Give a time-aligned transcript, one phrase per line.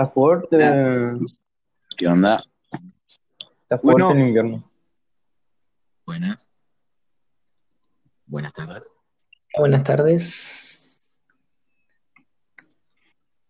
[0.00, 0.56] Está fuerte.
[1.98, 2.36] ¿Qué onda?
[3.62, 4.10] Está fuerte Bueno.
[4.12, 4.64] el invierno.
[6.06, 6.48] Buenas.
[8.24, 8.88] Buenas tardes.
[9.58, 11.20] Buenas tardes.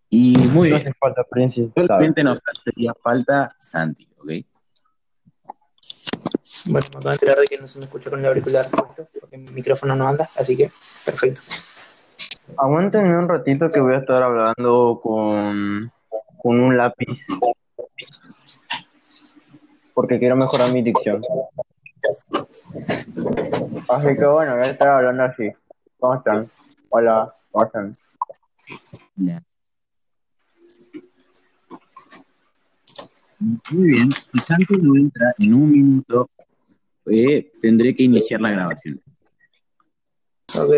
[0.09, 0.89] Y muy No bien.
[0.89, 1.71] hace falta, Príncipe.
[1.73, 1.87] ¿sabes?
[1.87, 4.25] Solamente nos haría falta Santi, ¿ok?
[4.25, 4.45] Bueno,
[6.67, 9.37] me acabo de enterar de que no se me escucha con el auricular puesto, porque
[9.39, 10.69] mi micrófono no anda, así que
[11.05, 11.41] perfecto.
[12.57, 15.93] Aguántenme un ratito que voy a estar hablando con,
[16.43, 17.27] con un lápiz.
[19.95, 21.21] Porque quiero mejorar mi dicción.
[23.89, 25.51] Así que bueno, voy a estar hablando así.
[25.99, 26.49] ¿Cómo están?
[26.89, 27.93] Hola, ¿cómo están?
[33.39, 34.13] Muy bien.
[34.13, 36.31] Si Santi no entra en un minuto,
[37.07, 39.01] eh, tendré que iniciar la grabación.
[40.59, 40.73] Ok.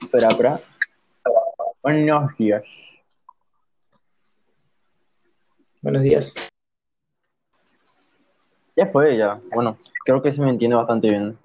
[0.00, 0.60] Espera, espera.
[1.82, 2.62] Buenos días.
[5.86, 6.48] Buenos días.
[8.74, 9.40] Ya fue, ya.
[9.54, 11.38] Bueno, creo que se me entiende bastante bien.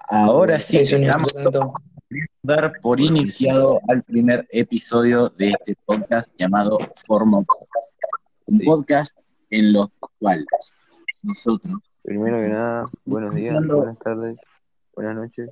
[0.00, 1.32] Ahora sí, estamos
[2.42, 7.94] dar por iniciado al primer episodio de este podcast llamado Formo Podcast.
[8.46, 9.16] Un podcast
[9.50, 9.88] en lo
[10.18, 10.44] cual
[11.22, 14.36] nosotros Primero que nada, buenos días, buenas tardes,
[14.94, 15.50] buenas noches.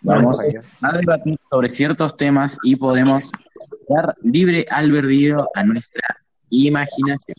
[0.00, 0.38] vamos
[0.80, 3.24] a debatir sobre ciertos temas y podemos
[3.88, 6.16] dar libre albedrío a nuestra
[6.48, 7.36] imaginación.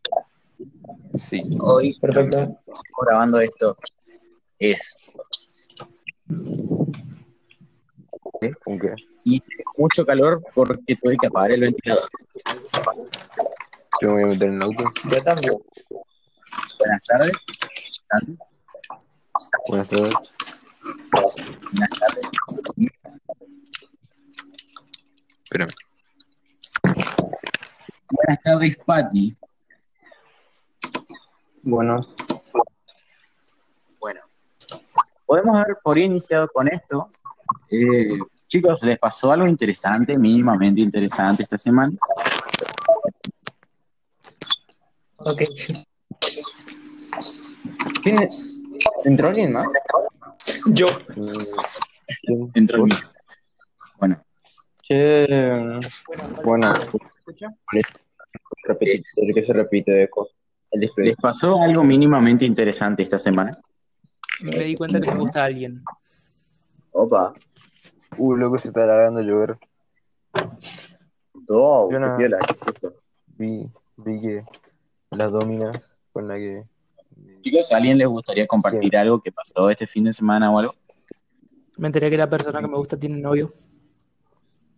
[1.27, 1.42] Sí.
[1.59, 2.59] Hoy, Perfecto.
[3.08, 3.75] grabando esto,
[4.59, 4.95] es
[8.64, 8.94] ¿Con qué?
[9.23, 9.42] y
[9.77, 12.08] mucho calor porque tuve que apagar el ventilador.
[13.99, 14.83] Yo me voy a meter en el auto.
[15.09, 15.53] Yo también.
[16.80, 17.31] Buenas tardes.
[18.12, 20.14] Buenas tardes.
[21.70, 22.30] Buenas tardes.
[25.44, 25.72] Espérame.
[28.11, 29.38] Buenas tardes, Patti.
[31.64, 32.08] Bueno,
[33.99, 34.22] Bueno,
[35.26, 37.11] podemos dar por iniciado con esto.
[37.70, 38.17] Eh,
[38.48, 41.93] chicos, ¿les pasó algo interesante, mínimamente interesante esta semana?
[45.20, 45.43] Ok.
[48.03, 48.17] ¿Quién
[49.05, 49.67] ¿Entró alguien más?
[50.73, 50.87] Yo.
[52.53, 52.97] Entró el mío.
[53.99, 54.15] Bueno,
[54.81, 55.27] Che,
[56.43, 57.53] bueno, ¿Escucha?
[58.64, 60.30] repite, el que se repite eco.
[60.71, 63.59] ¿les pasó algo mínimamente interesante esta semana?
[64.42, 65.83] Me di cuenta que me gusta alguien.
[66.92, 67.33] Opa.
[68.17, 69.58] Uh, loco, se está alargando a llover.
[71.48, 72.17] Oh, Yo no-.
[73.37, 74.43] Vi, vi que
[75.11, 75.71] la domina
[76.13, 76.63] con la que.
[77.42, 80.76] Chicos, ¿a alguien les gustaría compartir algo que pasó este fin de semana o algo?
[81.78, 83.52] Me enteré que la persona que me gusta tiene novio.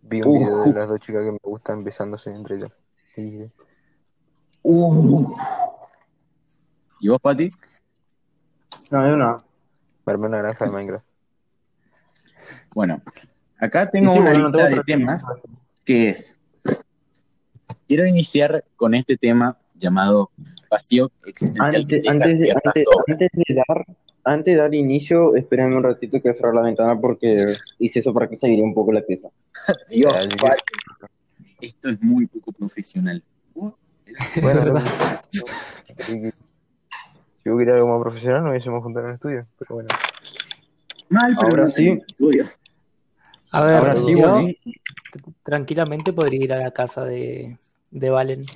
[0.02, 0.72] Vi un video Uh.
[0.72, 2.72] de las dos chicas que me gustan besándose entre ellas.
[3.16, 3.50] Y
[4.62, 5.34] Uh.
[7.00, 7.50] ¿Y vos, Pati?
[8.90, 9.36] No, hay una.
[10.06, 11.04] Me armé una granja de Minecraft.
[12.74, 13.02] Bueno,
[13.58, 15.24] acá tengo Sí, una bueno, lista tengo de temas
[15.84, 16.38] que es.
[17.86, 20.30] Quiero iniciar con este tema llamado
[20.70, 21.82] vacío existencial.
[21.82, 22.02] Antes,
[22.38, 23.04] de, ciertas antes, obras.
[23.08, 23.86] antes de dar,
[24.24, 28.00] antes de dar inicio, espérenme un ratito que voy a cerrar la ventana porque hice
[28.00, 29.28] eso para que se un poco la pieza.
[29.90, 30.12] Dios,
[31.60, 33.22] esto es muy poco profesional.
[34.40, 35.42] Bueno, sí
[35.96, 36.32] que- si
[37.44, 39.46] yo quería algo más profesional, nos hubiésemos juntado en el estudio.
[39.58, 39.88] Pero bueno.
[41.08, 41.88] Mal, pero Ahora no sí.
[41.88, 42.44] estudio.
[43.50, 44.46] A ver, Ahora sí, yo
[45.42, 47.58] tranquilamente podría ir a la casa de,
[47.90, 48.46] de Valen.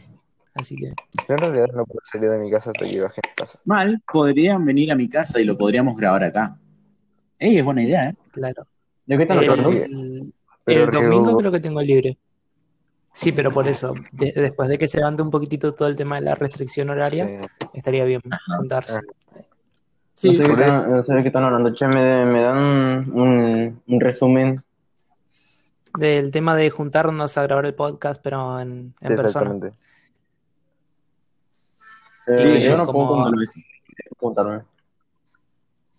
[0.59, 0.95] Así que, Yo
[1.35, 3.61] en realidad no puedo salir de mi casa hasta que baje a casa.
[3.65, 6.59] Mal, podrían venir a mi casa y lo podríamos grabar acá.
[7.39, 8.15] Ey, es buena idea, ¿eh?
[8.33, 8.67] claro.
[9.07, 10.33] ¿De qué están El,
[10.67, 12.19] el domingo creo que tengo libre.
[13.15, 16.17] Sí, pero por eso, de- después de que se levante un poquitito todo el tema
[16.17, 18.21] de la restricción horaria, estaría bien
[18.59, 19.01] juntarse.
[20.15, 21.73] Sí, no, sé de qué están, no sé de qué están hablando.
[21.75, 24.57] Che, me, me dan un, un resumen.
[25.97, 29.73] Del tema de juntarnos a grabar el podcast, pero en, en persona.
[32.39, 33.47] Sí, yo no como- puedo juntarme.
[34.19, 34.63] juntarme.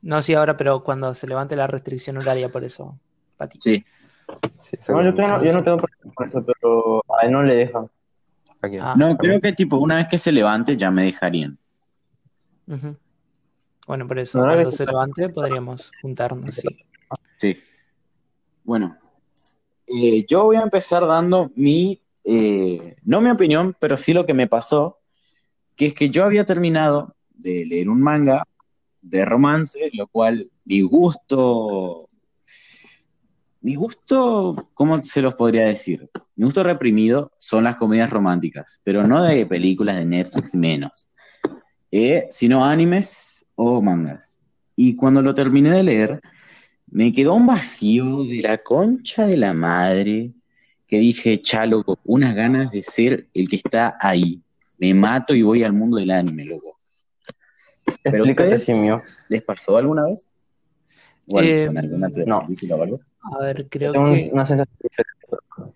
[0.02, 3.00] No, sí, ahora, pero cuando se levante la restricción horaria, por eso,
[3.38, 3.60] Pati.
[3.62, 3.84] Sí,
[4.58, 5.22] Sí, No, yo, exactamente.
[5.24, 7.90] tengo- yo no tengo problema con eso, pero a él no le dejan.
[8.80, 11.58] Ah, no, creo que tipo una vez que se levante ya me dejarían.
[13.88, 16.86] Bueno, por eso, No, cuando se levante podríamos juntarnos, sí.
[17.38, 17.58] Sí.
[18.64, 18.96] Bueno,
[19.88, 24.36] eh, yo voy a empezar dando mi, eh, no mi opinión, pero sí lo que
[24.36, 24.99] me pasó,
[25.80, 28.44] que es que yo había terminado de leer un manga
[29.02, 32.10] de romance, lo cual mi gusto,
[33.62, 36.10] mi gusto, ¿cómo se los podría decir?
[36.36, 41.08] Mi gusto reprimido son las comedias románticas, pero no de películas de Netflix menos,
[41.94, 44.34] eh, sino animes o mangas.
[44.76, 46.22] Y cuando lo terminé de leer,
[46.88, 50.34] me quedó un vacío de la concha de la madre
[50.88, 54.42] que dije, chalo, unas ganas de ser el que está ahí.
[54.80, 56.78] Me mato y voy al mundo del anime, loco.
[58.04, 59.04] ¿Pero Explícate, ustedes simio.
[59.28, 60.26] les pasó alguna vez?
[61.28, 62.40] Bueno, Eh, con alguna no.
[62.42, 63.00] película o algo.
[63.22, 65.74] A ver, creo Tengo que una sensación diferente.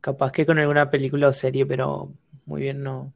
[0.00, 2.12] capaz que con alguna película o serie, pero
[2.46, 3.12] muy bien no.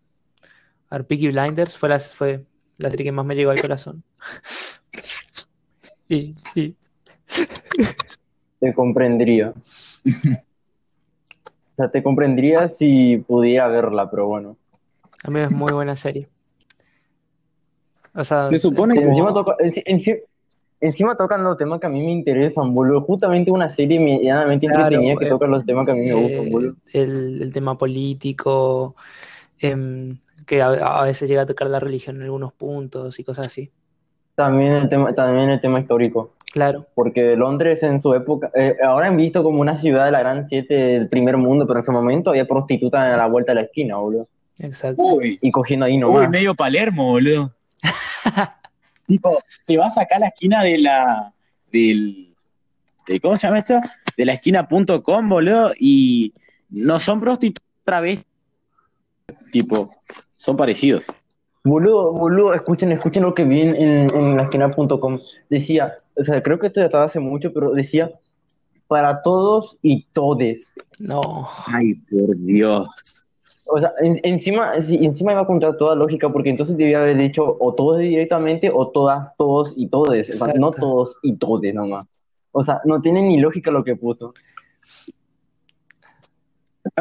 [0.91, 2.45] A ver, Peaky Blinders fue la, fue
[2.79, 4.03] la serie que más me llegó al corazón.
[6.09, 6.77] Y, y
[8.61, 9.53] Te comprendería.
[11.73, 14.57] O sea, te comprendería si pudiera verla, pero bueno.
[15.31, 16.29] Mí es muy buena serie.
[18.15, 19.57] O sea, Se supone que Encima, toca,
[20.81, 23.03] encima tocan los temas que a mí me interesan, boludo.
[23.03, 26.15] Justamente una serie medianamente Claro, entretenida que eh, toca los temas que a mí me
[26.15, 26.77] gustan, eh, boludo.
[26.93, 28.95] el, el tema político,
[29.59, 30.69] em, que a,
[31.01, 33.71] a veces llega a tocar la religión en algunos puntos y cosas así.
[34.35, 36.35] También el tema, también el tema histórico.
[36.53, 40.21] Claro, Porque Londres en su época, eh, ahora han visto como una ciudad de la
[40.21, 43.57] gran siete del primer mundo, pero en su momento había prostitutas a la vuelta de
[43.57, 44.27] la esquina, boludo.
[44.59, 45.03] Exacto.
[45.03, 46.31] Uy, Y cogiendo ahí uy, nomás.
[46.31, 47.53] medio Palermo, boludo.
[49.07, 51.33] tipo, te vas acá a la esquina de la.
[51.73, 52.33] del.
[53.07, 53.79] de- ¿Cómo se llama esto?
[54.17, 56.33] De la esquina.com, boludo, y
[56.71, 58.25] no son prostitutas otra vez.
[59.53, 59.91] Tipo,
[60.35, 61.05] son parecidos.
[61.65, 65.19] Boludo, boludo, escuchen, escuchen lo que vi en, en, en la esquina.com.
[65.49, 68.11] Decía, o sea, creo que esto ya estaba hace mucho, pero decía,
[68.87, 70.75] para todos y todes.
[70.99, 73.24] No, Ay, por Dios.
[73.77, 77.17] O sea, en- encima, sí, encima iba a contar toda lógica, porque entonces debía haber
[77.17, 80.41] dicho o todos directamente o todas, todos y todes.
[80.41, 82.07] O sea, no todos y todes nomás.
[82.53, 84.33] O sea, no tiene ni lógica lo que puso.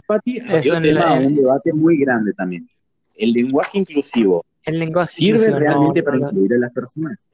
[0.07, 2.67] Pati, Eso abrió en tema la- a un debate muy grande también.
[3.15, 7.29] El lenguaje inclusivo el lenguaje sirve inclusivo, no, realmente para no, incluir a las personas.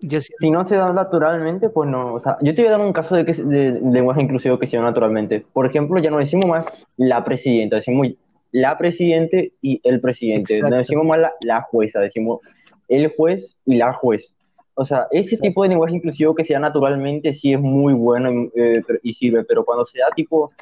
[0.00, 2.14] Yo sí- Si no se da naturalmente, pues no.
[2.14, 4.66] O sea, yo te voy a dar un caso de, que, de lenguaje inclusivo que
[4.66, 5.44] se da naturalmente.
[5.52, 6.66] Por ejemplo, ya no decimos más
[6.96, 8.08] la presidenta, decimos
[8.52, 10.54] la presidente y el presidente.
[10.54, 10.70] Exacto.
[10.74, 12.40] No decimos más la, la jueza, decimos
[12.88, 14.34] el juez y la juez.
[14.74, 15.42] O sea, ese Exacto.
[15.42, 19.00] tipo de lenguaje inclusivo que se da naturalmente sí es muy bueno y, eh, pero-
[19.02, 20.52] y sirve, pero cuando se da tipo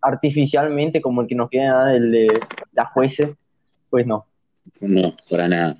[0.00, 2.40] artificialmente, como el que nos quiere dar el de
[2.72, 3.34] la juece,
[3.90, 4.26] pues no.
[4.80, 5.76] No, para nada.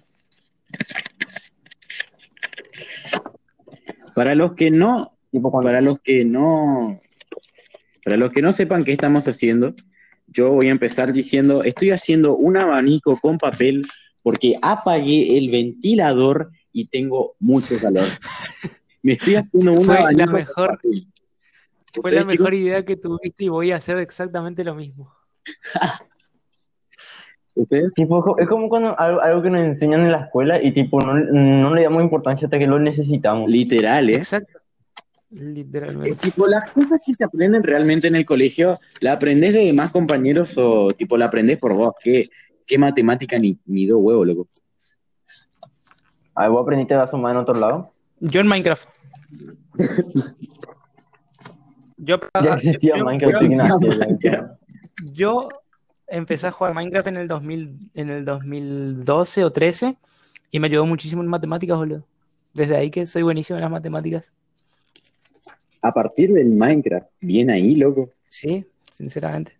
[4.14, 5.16] Para los que no,
[5.62, 7.00] para los que no,
[8.04, 9.74] para los que no sepan qué estamos haciendo,
[10.26, 13.86] yo voy a empezar diciendo, estoy haciendo un abanico con papel
[14.22, 18.04] porque apagué el ventilador y tengo mucho calor.
[19.02, 21.06] Me estoy haciendo un Fue la abanico con mejor- papel.
[22.00, 22.66] Fue la ¿Ustedes, mejor chicos?
[22.66, 25.12] idea que tuviste y voy a hacer exactamente lo mismo.
[27.56, 27.94] ¿Ustedes?
[27.94, 30.72] Tipo, es co- es como cuando algo, algo que nos enseñan en la escuela y
[30.72, 33.48] tipo no, no le damos importancia hasta que lo necesitamos.
[33.48, 34.16] Literal, ¿eh?
[34.16, 34.58] Exacto.
[35.32, 36.14] Es Literalmente.
[36.16, 40.54] tipo, las cosas que se aprenden realmente en el colegio, ¿la aprendés de demás compañeros
[40.58, 41.94] o tipo la aprendés por vos?
[42.02, 42.28] ¿Qué,
[42.66, 44.48] qué matemática ni, ni do huevo, loco?
[46.36, 47.90] A vos aprendiste a sumar en otro lado.
[48.20, 48.88] Yo en Minecraft.
[51.96, 53.42] Yo, Ya existía yo- Minecraft,
[54.20, 54.46] yo-.
[55.12, 55.48] Yo
[56.06, 59.96] empecé a jugar Minecraft en el 2000, en el 2012 o 13
[60.50, 62.06] y me ayudó muchísimo en matemáticas, boludo.
[62.52, 64.32] Desde ahí que soy buenísimo en las matemáticas.
[65.82, 68.10] A partir del Minecraft, bien ahí, loco.
[68.28, 69.52] Sí, sinceramente.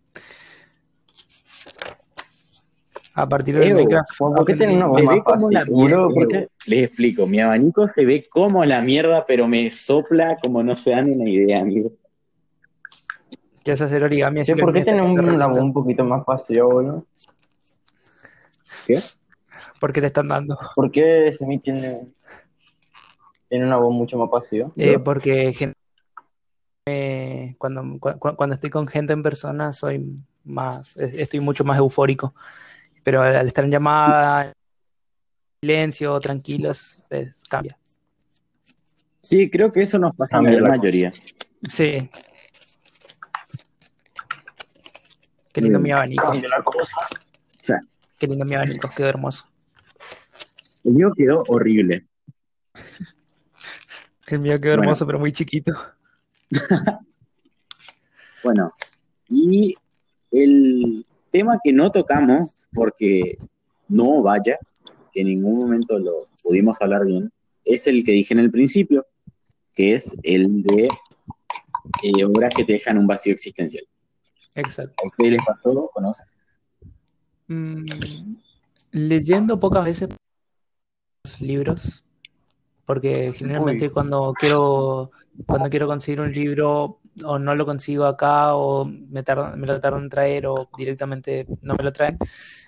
[3.15, 4.19] A partir del Minecraft.
[4.19, 6.49] ¿por qué tenés Se ve.
[6.67, 10.91] Les explico, mi abanico se ve como la mierda, pero me sopla como no se
[10.91, 11.93] dan una idea, amigo.
[13.65, 17.07] Yo sé hacer origami, así ¿Por qué tenés un- voz un poquito más fácil, boludo?
[18.87, 19.01] ¿Qué?
[19.81, 20.59] Porque le están dando.
[20.75, 22.09] ¿Por qué Semi tiene,
[23.49, 24.71] tiene una voz mucho más pasiva?
[24.77, 25.55] Eh, porque
[26.87, 30.05] eh, cuando, cu- cu- cuando estoy con gente en persona soy
[30.45, 32.35] más, es- estoy mucho más eufórico.
[33.03, 34.53] Pero al estar en llamada,
[35.63, 37.79] silencio, tranquilos, pues, cambia.
[39.23, 41.13] Sí, creo que eso nos pasa a la mayoría.
[41.67, 42.11] Sí.
[45.55, 46.33] Qué lindo mi abanico.
[46.35, 46.97] La cosa.
[47.01, 47.81] O sea,
[48.19, 49.47] Qué lindo mi abanico, quedó hermoso.
[50.85, 52.07] el mío quedó horrible.
[54.27, 54.83] El mío quedó Bueno.
[54.83, 55.73] hermoso, pero muy chiquito.
[58.43, 58.73] Bueno,
[59.27, 59.75] y
[60.31, 63.39] el tema que no tocamos, porque
[63.89, 64.59] no vaya,
[65.13, 67.33] que en ningún momento lo pudimos hablar bien,
[67.65, 69.07] es el que dije en el principio,
[69.75, 70.89] que es el de
[72.03, 73.87] eh, obras que te dejan un vacío existencial.
[74.55, 74.95] Exacto.
[75.03, 75.91] ¿A ustedes les pasó?
[75.93, 76.27] ¿Conocen?
[77.49, 78.37] Mm,
[78.93, 80.09] leyendo pocas veces
[81.41, 82.05] libros,
[82.87, 83.91] porque generalmente Uy.
[83.93, 85.11] cuando quiero
[85.47, 89.81] cuando quiero conseguir un libro o no lo consigo acá o me, tardan- me lo
[89.81, 92.19] tardan en traer o directamente no me lo traen.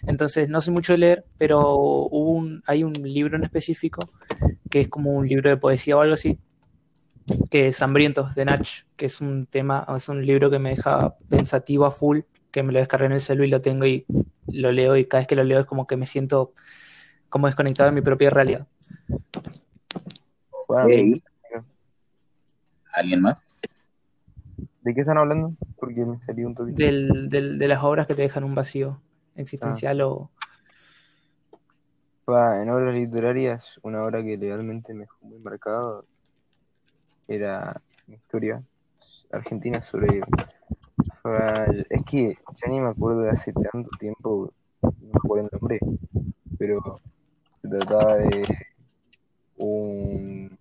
[0.07, 4.11] Entonces no soy mucho de leer, pero hubo un, hay un libro en específico
[4.71, 6.38] que es como un libro de poesía o algo así,
[7.50, 11.16] que es Hambrientos de Nach, que es un tema, es un libro que me deja
[11.28, 14.06] pensativo a full, que me lo descargué en el celular y lo tengo y
[14.49, 16.52] lo leo y cada vez que lo leo es como que me siento
[17.28, 18.66] como desconectado de mi propia realidad.
[22.92, 23.42] ¿Alguien más?
[24.80, 25.52] ¿De qué están hablando?
[25.76, 26.73] Porque me salió un toque.
[26.73, 29.00] Del, del- de las obras que te dejan un vacío
[29.35, 30.30] existencial o...
[32.25, 36.06] Pa, en obras literarias, una obra que realmente me dejó muy marcado
[37.28, 38.62] era historia
[39.30, 40.21] argentina sobre.
[41.90, 44.52] es que ya ni me acuerdo de hace tanto tiempo,
[44.83, 45.80] no me acuerdo el nombre,
[46.59, 47.00] pero
[47.61, 48.45] se trataba de
[49.56, 50.59] un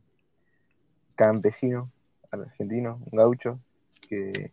[1.16, 1.92] campesino
[2.32, 3.60] argentino, un gaucho,
[4.08, 4.52] que,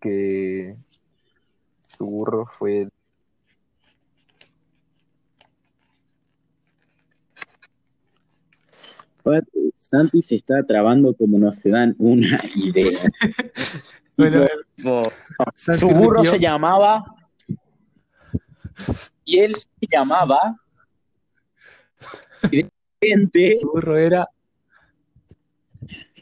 [0.00, 0.76] que
[1.96, 2.88] su burro fue
[9.28, 9.44] Pat,
[9.76, 12.98] Santi se está trabando como no se dan una idea.
[14.16, 15.12] Bueno, Tipo,
[15.54, 17.04] Santi su burro se llamaba
[19.26, 20.56] y él se llamaba
[22.50, 22.70] y de
[23.02, 24.26] repente Tu burro era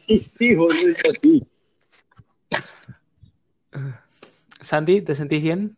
[0.08, 1.46] y sí, boludo, es así.
[4.60, 5.76] Santi, ¿te sentís bien?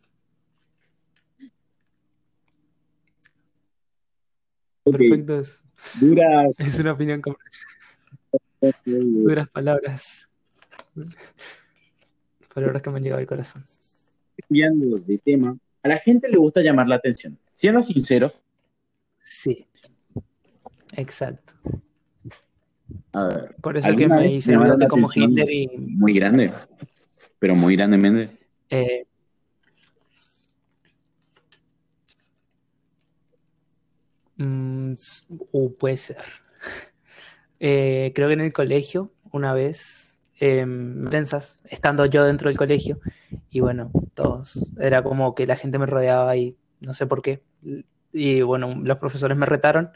[4.84, 7.36] Ok, Perfecto, es, dura es una opinión con
[8.84, 10.28] duras palabras.
[12.54, 13.64] Palabras que me han llegado al corazón.
[14.48, 15.56] cambiando de tema.
[15.82, 17.38] A la gente le gusta llamar la atención.
[17.54, 18.44] Siendo sinceros,
[19.22, 19.66] Sí,
[20.96, 21.52] exacto.
[23.12, 24.52] a ver, Por eso que ¿Alguna me hice
[24.88, 25.06] como?
[25.14, 26.52] Hitler y muy grande,
[27.38, 28.36] pero muy grandemente.
[28.70, 29.04] eh,
[34.36, 34.77] mm, s-
[35.28, 36.22] uh, puede ser.
[37.58, 40.08] Creo que en el colegio, una vez,
[40.40, 40.66] eh,
[41.10, 43.00] tensas, estando yo dentro del colegio,
[43.50, 47.42] y bueno, todos, era como que la gente me rodeaba y no sé por qué.
[48.12, 49.90] Y bueno, los profesores me retaron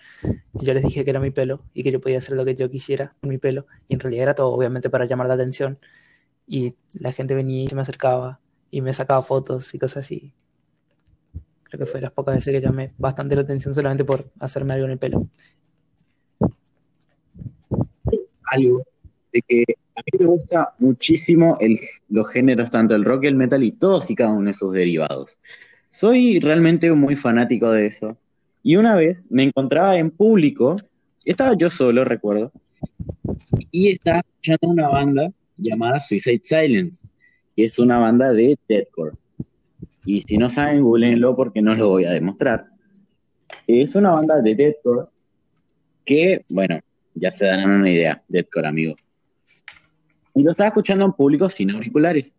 [0.54, 2.54] y yo les dije que era mi pelo y que yo podía hacer lo que
[2.54, 3.66] yo quisiera con mi pelo.
[3.88, 5.78] Y en realidad era todo, obviamente, para llamar la atención.
[6.46, 10.34] Y la gente venía y se me acercaba y me sacaba fotos y cosas así.
[11.72, 14.84] Creo que fue las pocas veces que llamé bastante la atención solamente por hacerme algo
[14.84, 15.26] en el pelo.
[18.44, 18.84] Algo
[19.32, 19.64] de que
[19.96, 21.58] a mí me gusta muchísimo
[22.10, 25.38] los géneros, tanto el rock el metal y todos y cada uno de sus derivados.
[25.90, 28.18] Soy realmente muy fanático de eso.
[28.62, 30.76] Y una vez me encontraba en público,
[31.24, 32.52] estaba yo solo, recuerdo,
[33.70, 37.06] y estaba escuchando una banda llamada Suicide Silence,
[37.56, 39.16] que es una banda de deathcore.
[40.04, 42.66] Y si no saben, googleenlo porque no lo voy a demostrar.
[43.66, 45.08] Es una banda de deathcore
[46.04, 46.80] que, bueno,
[47.14, 48.96] ya se darán una idea, deathcore, amigo.
[50.34, 52.34] Y lo estaba escuchando en público sin auriculares.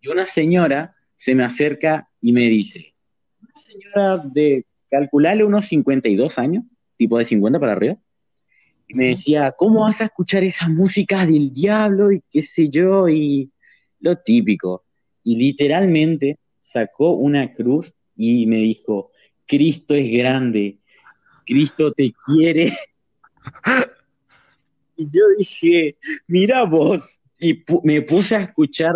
[0.00, 2.94] Y una señora se me acerca y me dice,
[3.40, 6.64] una señora de, calcularle unos 52 años,
[6.96, 7.96] tipo de 50 para arriba,
[8.86, 13.08] y me decía, ¿cómo vas a escuchar esa música del diablo y qué sé yo?
[13.08, 13.52] Y
[14.00, 14.84] lo típico.
[15.22, 19.10] Y literalmente sacó una cruz y me dijo,
[19.46, 20.78] Cristo es grande,
[21.46, 22.76] Cristo te quiere.
[25.00, 25.96] Y yo dije,
[26.26, 28.94] mira vos, y pu- me puse a escuchar,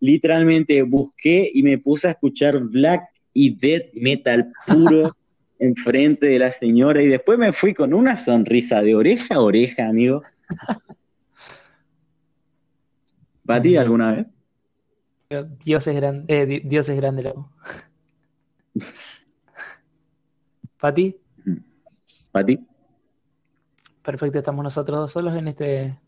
[0.00, 3.02] literalmente busqué y me puse a escuchar black
[3.34, 5.14] y death metal puro
[5.58, 9.86] enfrente de la señora y después me fui con una sonrisa de oreja a oreja,
[9.88, 10.22] amigo.
[13.44, 14.34] ¿Pati alguna vez?
[15.42, 17.50] Dios es grande, eh, Di- Dios es grande, loco.
[20.80, 21.16] Pati,
[22.32, 22.58] ¿Pati?
[24.02, 25.98] perfecto, estamos nosotros dos solos en este,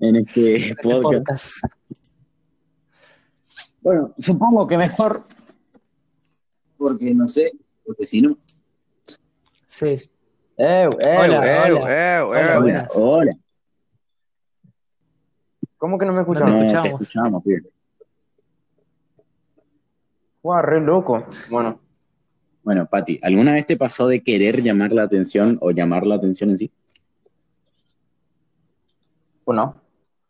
[0.00, 1.02] En este en este podcast.
[1.02, 1.52] podcast.
[3.82, 5.24] Bueno, supongo que mejor,
[6.78, 7.52] porque no sé,
[7.84, 8.38] porque si no.
[9.66, 10.10] Sí,
[10.58, 12.26] ¡Ew, ew, Hola, ew, hola.
[12.26, 12.88] Hola!
[12.94, 13.32] Hola.
[15.76, 16.72] ¿Cómo que no me No te escuchan?
[16.72, 17.42] No, te escuchamos.
[20.46, 21.26] Guau, re loco.
[21.50, 21.80] Bueno,
[22.62, 26.50] Bueno, Pati, ¿alguna vez te pasó de querer llamar la atención o llamar la atención
[26.50, 26.70] en sí?
[29.44, 29.74] Bueno,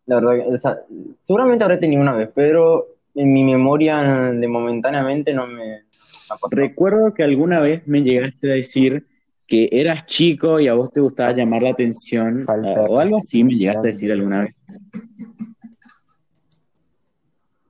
[0.06, 0.78] la verdad, que, o sea,
[1.26, 5.82] seguramente habré tenido una vez, pero en mi memoria de momentáneamente no me.
[6.50, 9.06] Recuerdo que alguna vez me llegaste a decir
[9.46, 13.18] que eras chico y a vos te gustaba llamar la atención Falta ah, o algo
[13.18, 14.62] así, me llegaste a decir alguna vez.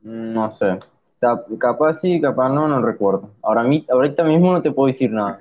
[0.05, 0.79] No sé.
[1.59, 3.31] Capaz sí, capaz no, no recuerdo.
[3.43, 5.39] Ahora ahorita mismo no te puedo decir nada.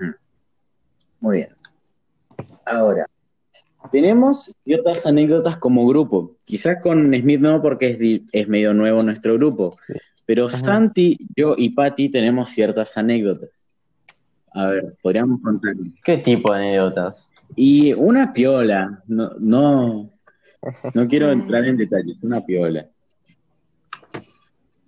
[1.20, 1.50] Muy bien.
[2.66, 3.06] Ahora,
[3.92, 6.38] tenemos ciertas anécdotas como grupo.
[6.46, 9.76] Quizás con Smith no, porque es, es medio nuevo nuestro grupo.
[10.26, 13.68] Pero Santi, yo y Patti tenemos ciertas anécdotas.
[14.54, 15.76] A ver, podríamos contar.
[16.04, 17.28] ¿Qué tipo de anécdotas?
[17.56, 20.10] Y una piola, no, no,
[20.94, 22.88] no quiero entrar en detalles, una piola.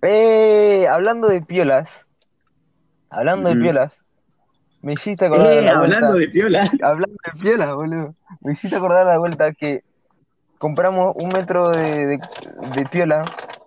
[0.02, 1.88] Eh, hablando de piolas,
[3.10, 3.92] hablando de piolas,
[4.82, 6.70] me hiciste acordar Eh, la vuelta, hablando de piola.
[6.82, 9.82] hablando de piolas, boludo, me hiciste acordar la vuelta que
[10.58, 12.20] compramos un metro de, de,
[12.74, 13.22] de piola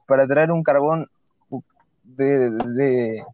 [0.08, 1.08] para traer un carbón
[2.04, 3.26] de, de-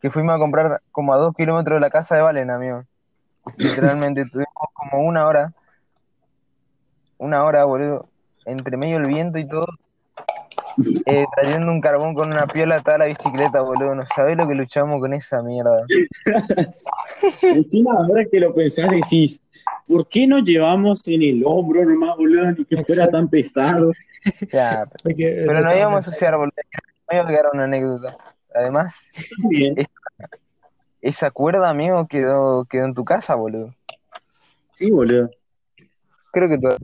[0.00, 2.84] que fuimos a comprar como a dos kilómetros de la casa de Valen, amigo.
[3.56, 5.52] Literalmente tuvimos como una hora,
[7.18, 8.08] una hora, boludo,
[8.44, 9.66] entre medio el viento y todo,
[11.06, 13.94] eh, trayendo un carbón con una piola atada a la bicicleta, boludo.
[13.94, 15.84] No sabés lo que luchamos con esa mierda.
[17.42, 19.42] Encima, ahora que lo pensás, decís,
[19.88, 22.52] ¿por qué no llevamos en el hombro nomás, boludo?
[22.52, 23.92] Ni que fuera tan pesado.
[24.52, 26.52] Ya, pero no íbamos a asociar, boludo.
[27.08, 28.16] No iba a quedar una anécdota.
[28.54, 29.10] Además,
[29.48, 29.76] Bien.
[31.00, 33.74] esa cuerda, amigo, quedó, quedó en tu casa, boludo.
[34.72, 35.30] Sí, boludo.
[36.32, 36.76] Creo que todo.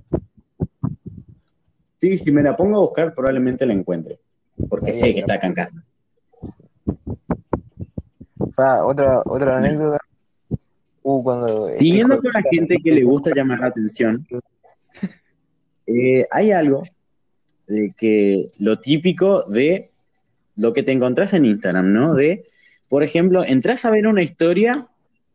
[2.02, 4.18] Sí, si me la pongo a buscar, probablemente la encuentre.
[4.68, 5.84] Porque Ahí, sé que está acá en casa.
[8.84, 9.98] Otra, otra anécdota.
[11.04, 11.68] Uh, cuando.
[11.68, 14.26] este Siguiendo con la gente que le gusta llamar la atención,
[15.86, 16.82] eh, hay algo
[17.68, 19.90] de que lo típico de
[20.56, 22.14] lo que te encontrás en Instagram, ¿no?
[22.14, 22.46] De,
[22.88, 24.88] por ejemplo, entras a ver una historia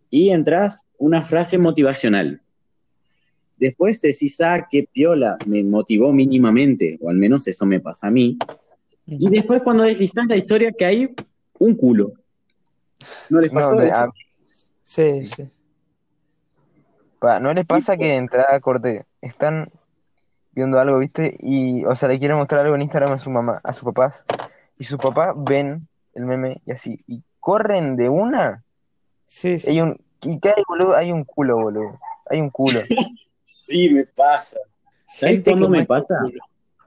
[0.09, 2.41] y entras una frase motivacional.
[3.57, 8.11] Después decís, ah, qué piola, me motivó mínimamente, o al menos eso me pasa a
[8.11, 8.37] mí.
[9.05, 11.15] Y después cuando deslizás la historia que hay
[11.59, 12.11] un culo.
[13.29, 13.97] ¿No les pasó No, eso?
[13.97, 14.13] a-
[14.83, 15.49] Sí, sí.
[17.19, 19.69] pa, ¿no les pasa que de entrada corte están
[20.51, 21.35] viendo algo, viste?
[21.39, 24.23] Y, o sea, le quieren mostrar algo en Instagram a su mamá, a sus papás.
[24.79, 26.99] Y sus papás ven el meme y así.
[27.07, 28.63] Y corren de una.
[29.25, 29.69] Sí, sí.
[29.71, 29.99] Hay un.
[30.21, 30.95] ¿Y qué hay, boludo?
[30.95, 31.99] Hay un culo, boludo.
[32.29, 32.79] Hay un culo.
[33.47, 34.57] Sí, me pasa.
[35.13, 36.15] ¿Sabes cuándo me pasa?
[36.21, 36.39] culo.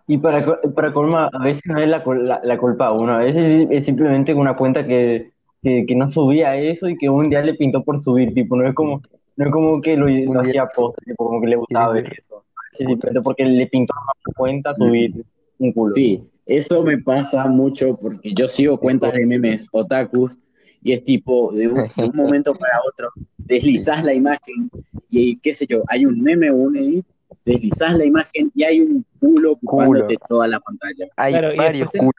[0.07, 0.45] Y para,
[0.75, 3.85] para colma, a veces no es la, la, la culpa a uno, a veces es
[3.87, 5.31] simplemente una cuenta que,
[5.63, 8.67] que, que no subía eso y que un día le pintó por subir, tipo, no
[8.67, 9.01] es como,
[9.37, 10.07] no es como que lo,
[10.41, 12.45] hacía tipo, como que le gustaba ver eso.
[12.73, 15.25] Sí, simplemente porque le pintó a la cuenta subir
[15.59, 15.95] un culo.
[15.95, 20.39] Sí, eso me pasa mucho porque yo sigo cuentas de memes otakus
[20.83, 24.71] y es tipo, de un, de un momento para otro, deslizás la imagen
[25.09, 27.07] y qué sé yo, hay un meme o un edit,
[27.45, 31.09] deslizás la imagen y hay un culo ocupándote toda la pantalla.
[31.17, 32.15] Hay Claro, varios después culos.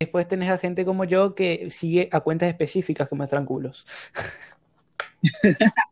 [0.00, 3.86] Después tenés a gente como yo que sigue a cuentas específicas que muestran culos.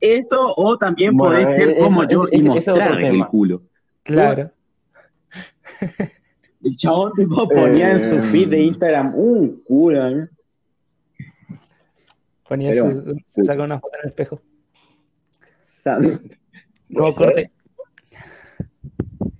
[0.00, 3.62] Eso o también Bueno, podés ser eh, como yo y mostrar el culo.
[4.02, 4.50] Claro.
[6.74, 10.08] El chabón tipo ponía en su Eh, feed de Instagram un culo.
[10.08, 10.28] ¿eh?
[12.48, 14.42] Ponía Pero, su, se saca una foto en el espejo.
[16.88, 17.52] Nuevo corte.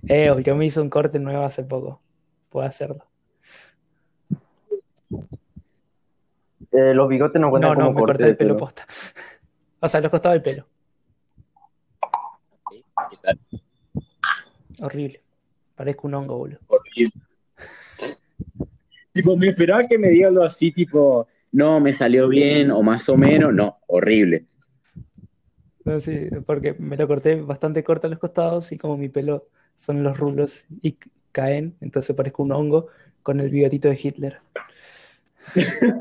[0.07, 2.01] Eh, yo me hice un corte nuevo hace poco.
[2.49, 3.05] Puedo hacerlo.
[6.71, 8.59] Eh, los bigotes no cuentan No, no, como me corte corté el pelo pelo.
[8.65, 8.85] posta.
[9.81, 10.67] O sea, los costados del pelo.
[13.09, 13.39] ¿Qué tal?
[14.81, 15.21] Horrible.
[15.75, 16.59] Parezco un hongo, boludo.
[19.13, 23.07] Tipo, me esperaba que me diga algo así, tipo, no, me salió bien o más
[23.07, 23.53] o menos.
[23.53, 24.45] No, horrible.
[25.85, 29.47] No, sí, porque me lo corté bastante corto a los costados y como mi pelo
[29.75, 30.97] son los rulos y
[31.31, 32.87] caen, entonces parezco un hongo
[33.21, 34.37] con el bigotito de Hitler.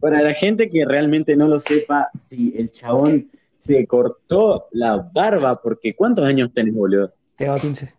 [0.00, 5.60] Para la gente que realmente no lo sepa, si el chabón se cortó la barba,
[5.60, 7.12] porque ¿cuántos años tenés, boludo?
[7.36, 7.97] Tengo 15.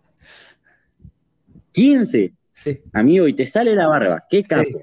[1.71, 4.23] 15, Sí, amigo, y te sale la barba.
[4.29, 4.79] Qué capo.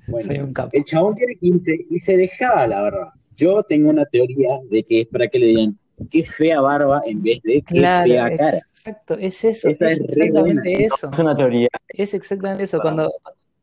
[0.00, 0.70] sí, Bueno, soy un capo.
[0.72, 3.14] El chabón tiene 15 y se dejaba la barba.
[3.36, 5.78] Yo tengo una teoría de que es para que le digan
[6.10, 8.58] qué fea barba en vez de qué Claro, fea cara.
[8.58, 11.10] exacto, es eso, Esa es es exactamente eso.
[11.12, 11.68] Es una teoría.
[11.88, 12.80] Es exactamente eso.
[12.80, 13.12] Cuando,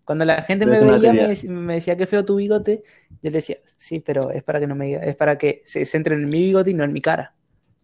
[0.06, 2.84] Cuando la gente me veía, me, me decía qué feo tu bigote,
[3.22, 5.86] yo le decía, sí, pero es para que no me diga, es para que se
[5.86, 7.36] centren en mi bigote y no en mi cara.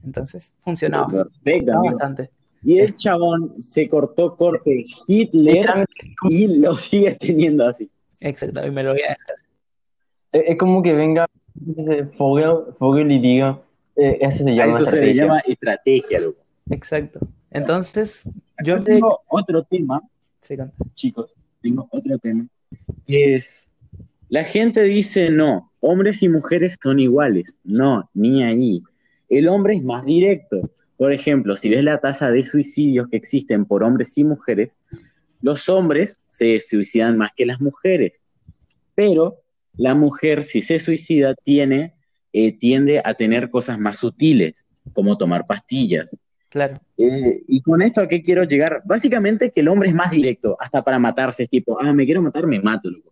[0.04, 1.08] Entonces, funcionaba.
[1.08, 2.32] Perfecto, bastante.
[2.64, 5.86] Y el chabón se cortó corte Hitler
[6.30, 7.90] y lo sigue teniendo así.
[8.20, 9.36] Exacto, y me lo voy a dejar.
[10.32, 11.28] Es es como que venga
[12.18, 13.62] Fogel, Fogel y diga,
[13.96, 16.42] eh, eso se A llama eso se le llama estrategia, loco.
[16.70, 17.20] Exacto.
[17.52, 18.24] Entonces,
[18.64, 20.02] yo Yo tengo otro tema,
[20.42, 22.48] Sí, con- chicos, tengo otro tema,
[23.06, 23.70] que es,
[24.30, 27.60] la gente dice no, hombres y mujeres son iguales.
[27.64, 28.82] No, ni ahí.
[29.30, 30.70] El hombre es más directo.
[30.98, 34.78] Por ejemplo, si ves la tasa de suicidios que existen por hombres y mujeres,
[35.42, 38.24] los hombres se suicidan más que las mujeres.
[38.96, 39.40] Pero
[39.76, 41.94] la mujer, si se suicida, tiene,
[42.32, 46.16] eh, tiende a tener cosas más sutiles, como tomar pastillas.
[46.50, 50.12] Claro, Eh, y con esto a qué quiero llegar, básicamente que el hombre es más
[50.12, 53.12] directo, hasta para matarse, es tipo, ah, me quiero matar, me mato, loco.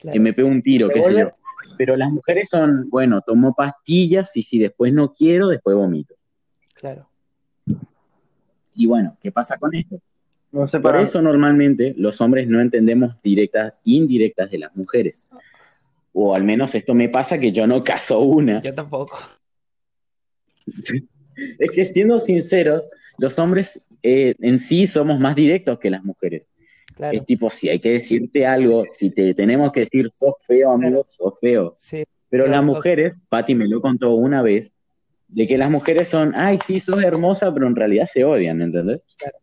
[0.00, 0.12] claro.
[0.12, 1.32] que me pego un tiro, qué sé yo.
[1.76, 6.14] Pero las mujeres son, bueno, tomo pastillas y si después no quiero, después vomito.
[6.74, 7.08] claro.
[8.76, 10.00] Y bueno, ¿qué pasa con esto?
[10.52, 15.26] No sé, Por para eso normalmente los hombres no entendemos directas, indirectas de las mujeres.
[16.12, 18.60] O al menos esto me pasa que yo no caso una.
[18.60, 19.18] Yo tampoco.
[21.36, 26.48] Es que siendo sinceros, los hombres eh, en sí somos más directos que las mujeres.
[26.94, 30.72] Claro, Es tipo, si hay que decirte algo, si te tenemos que decir, sos feo,
[30.72, 31.78] amigo, sos feo.
[31.78, 34.72] sí, Pero las mujeres, Patti me lo contó una vez,
[35.28, 39.06] de que las mujeres son, ay, sí, sos hermosa, pero en realidad se odian, ¿entendés?
[39.18, 39.38] Claro.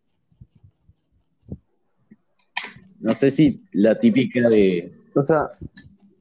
[2.99, 4.93] No sé si la típica de...
[5.15, 5.49] o sea,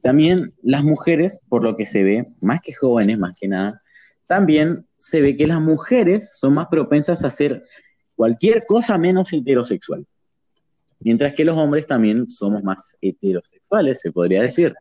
[0.03, 3.81] También las mujeres, por lo que se ve, más que jóvenes, más que nada,
[4.27, 7.64] también se ve que las mujeres son más propensas a hacer
[8.16, 10.07] cualquier cosa menos heterosexual.
[11.01, 14.75] Mientras que los hombres también somos más heterosexuales, se podría decir.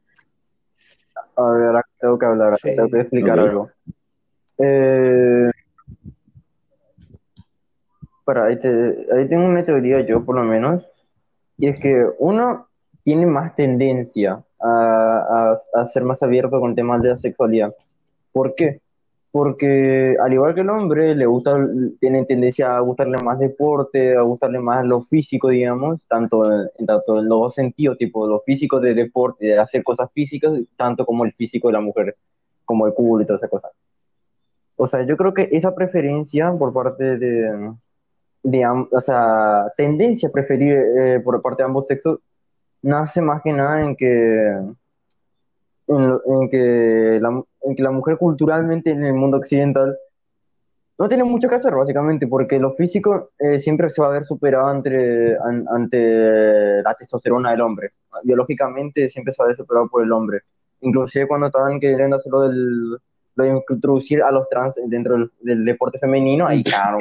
[1.35, 2.69] a ver, ahora tengo que hablar, Sí.
[2.75, 3.69] tengo que explicar algo.
[4.57, 5.49] Eh,
[8.23, 10.85] para, ahí, te- ahí tengo una teoría yo, por lo menos,
[11.57, 12.67] y es que uno
[13.03, 17.73] tiene más tendencia a ser más abierto con temas de la sexualidad.
[18.33, 18.81] ¿Por qué?
[19.31, 21.55] Porque al igual que el hombre, le gusta,
[21.99, 27.19] tiene tendencia a gustarle más deporte, a gustarle más lo físico, digamos, tanto en, tanto
[27.19, 31.25] en los dos sentidos, tipo lo físico de deporte, de hacer cosas físicas, tanto como
[31.25, 32.17] el físico de la mujer,
[32.65, 33.71] como el culo y todas esas cosas.
[34.83, 37.71] O sea, yo creo que esa preferencia por parte de,
[38.43, 38.59] de
[38.91, 42.19] o sea, tendencia a preferir eh, por parte de ambos sexos,
[42.81, 44.09] nace más que nada en que,
[45.87, 49.95] en, en que la, en que la mujer culturalmente en el mundo occidental
[50.97, 54.23] no tiene mucho que hacer, básicamente, porque lo físico eh, siempre se va a ver
[54.25, 57.91] superado ante, an- ante la testosterona del hombre.
[58.23, 60.39] Biológicamente siempre se va a ver superado por el hombre.
[60.81, 62.97] Inclusive cuando estaban queriendo hacerlo del,
[63.35, 66.97] lo de introducir a los trans dentro del, del deporte femenino, ahí claro,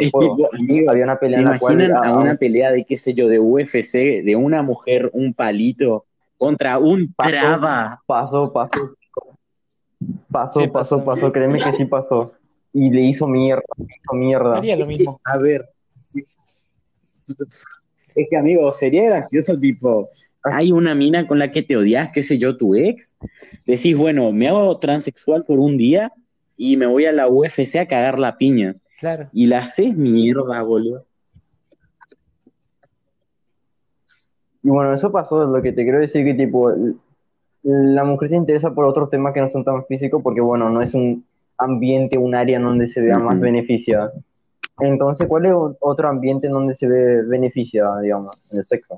[0.88, 3.38] había una ¿se pelea en la cual a una pelea de, qué sé yo, de
[3.38, 6.07] UFC, de una mujer, un palito,
[6.38, 8.03] contra un traba?
[8.07, 8.97] Pasó, pasó.
[10.31, 11.05] Pasó, Sí, pasó, pasó.
[11.05, 12.33] pasó, créeme que sí pasó.
[12.73, 14.57] Y le hizo mierda, le hizo mierda.
[14.57, 15.21] Haría lo mismo.
[15.25, 16.23] a ver, sí.
[18.14, 20.09] es que amigo, sería gracioso tipo,
[20.43, 23.14] hay una mina con la que te odias, qué sé yo, tu ex,
[23.66, 26.12] decís, bueno, me hago transexual por un día
[26.62, 28.83] y me voy a la UFC a cagar la piñas.
[28.99, 29.31] Claro.
[29.33, 31.07] Y la haces mierda, boludo.
[34.62, 36.70] Y bueno, eso pasó, lo que te quiero decir que tipo,
[37.62, 40.83] la mujer se interesa por otros temas que no son tan físicos porque bueno, no
[40.83, 41.25] es un
[41.57, 44.12] ambiente, un área en donde se vea más beneficiada.
[44.81, 48.96] Entonces, ¿cuál es otro ambiente en donde se ve beneficiada, digamos, en el sexo?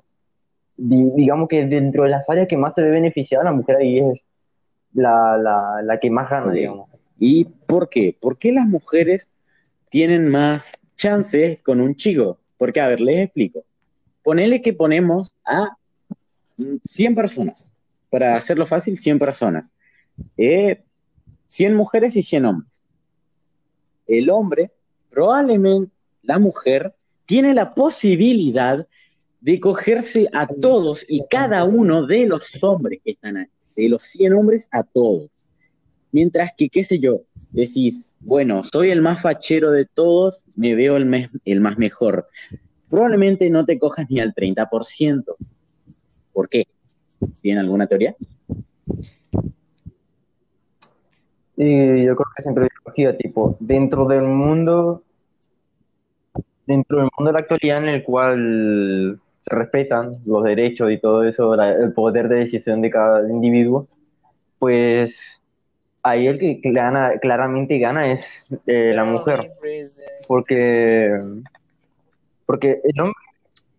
[0.76, 4.00] Di- digamos que dentro de las áreas que más se ve beneficiada, la mujer ahí
[4.00, 4.28] es
[4.94, 6.91] la, la, la que más gana, digamos.
[7.24, 8.18] ¿Y por qué?
[8.20, 9.30] ¿Por qué las mujeres
[9.90, 12.40] tienen más chances con un chico?
[12.58, 13.64] Porque, a ver, les explico.
[14.24, 15.68] Ponele que ponemos a
[16.58, 17.72] mm, 100 personas.
[18.10, 19.70] Para hacerlo fácil, 100 personas.
[20.36, 20.82] Eh,
[21.46, 22.82] 100 mujeres y 100 hombres.
[24.08, 24.72] El hombre,
[25.08, 26.92] probablemente la mujer,
[27.24, 28.84] tiene la posibilidad
[29.40, 33.46] de cogerse a todos y cada uno de los hombres que están ahí.
[33.76, 35.30] De los 100 hombres a todos.
[36.12, 40.96] Mientras que, qué sé yo, decís, bueno, soy el más fachero de todos, me veo
[40.96, 42.28] el, me- el más mejor.
[42.90, 45.36] Probablemente no te cojas ni al 30%.
[46.32, 46.66] ¿Por qué?
[47.42, 48.16] ¿Tienen alguna teoría?
[51.56, 51.64] Yo
[52.16, 55.02] creo que siempre biología, tipo, dentro del mundo,
[56.66, 61.24] dentro del mundo de la actualidad en el cual, se respetan los derechos y todo
[61.24, 63.88] eso, el poder de decisión de cada individuo,
[64.58, 65.41] pues
[66.02, 69.52] ahí el que gana, claramente gana es eh, la mujer,
[70.26, 71.20] porque,
[72.46, 73.14] porque el hombre,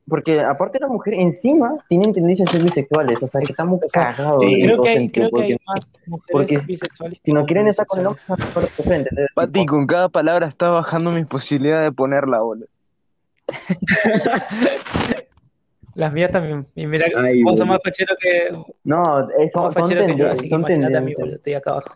[0.08, 4.44] porque aparte la mujer encima tienen tendencias a ser bisexuales, o sea que estamos cagados.
[4.44, 7.20] Sí, Creo que hay, creo que hay más mujeres porque bisexuales.
[7.24, 8.54] si no quieren estar con el hombre, bisexuales.
[8.54, 9.28] se van a coger, ¿entendés?
[9.34, 12.68] Pati, con cada palabra está bajando mis posibilidades de ponerla, boludo.
[15.96, 16.66] Las mías también.
[16.76, 18.50] Y mira, que Ay, vos sos más fachero que,
[18.84, 19.04] No,
[19.54, 21.18] son, más fachero que yo, así que imagínate a mí, tendencias.
[21.20, 21.96] boludo, estoy acá abajo.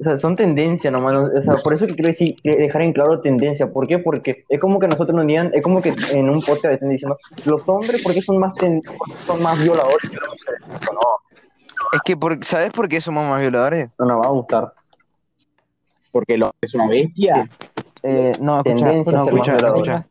[0.00, 1.30] O sea, son tendencias nomás, ¿no?
[1.34, 3.70] o sea, por eso que quiero decir, dejar en claro tendencia.
[3.72, 3.98] ¿Por qué?
[3.98, 7.16] Porque es como que nosotros nos digan, es como que en un podcast estén diciendo,
[7.46, 8.82] los hombres, ¿por qué son más, ten-
[9.26, 10.60] son más violadores que las mujeres?
[10.92, 11.00] No,
[11.94, 13.88] Es que, por, ¿sabes por qué somos más violadores?
[13.98, 14.72] no nos va a gustar.
[16.10, 17.48] Porque lo es una bestia.
[18.06, 20.06] Eh, no, escucha, no, escucha, escucha.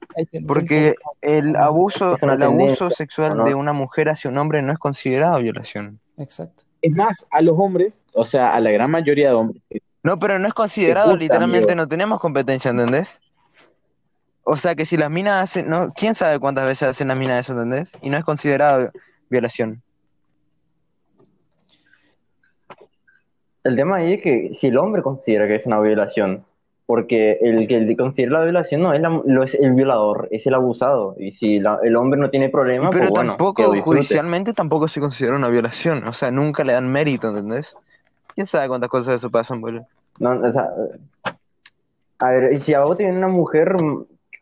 [0.47, 3.43] Porque el abuso, el abuso sexual ¿no?
[3.43, 5.99] de una mujer hacia un hombre no es considerado violación.
[6.17, 6.63] Exacto.
[6.81, 9.61] Es más, a los hombres, o sea, a la gran mayoría de hombres,
[10.01, 11.83] No, pero no es considerado, gustan, literalmente amigo.
[11.83, 13.21] no tenemos competencia, ¿entendés?
[14.43, 17.45] O sea que si las minas hacen, no, quién sabe cuántas veces hacen las minas
[17.45, 17.91] eso, ¿entendés?
[18.01, 18.91] Y no es considerado
[19.29, 19.83] violación.
[23.63, 26.43] El tema ahí es que si el hombre considera que es una violación,
[26.85, 30.45] porque el que el considera la violación no es, la- lo es el violador, es
[30.47, 31.15] el abusado.
[31.17, 35.35] Y si la- el hombre no tiene problema, Pero pues tampoco, judicialmente tampoco se considera
[35.35, 36.05] una violación.
[36.07, 37.73] O sea, nunca le dan mérito, ¿entendés?
[38.35, 39.85] ¿Quién sabe cuántas cosas de eso pasan, boludo?
[40.19, 40.69] No, o sea,
[42.19, 43.75] a ver, si a vos te viene una mujer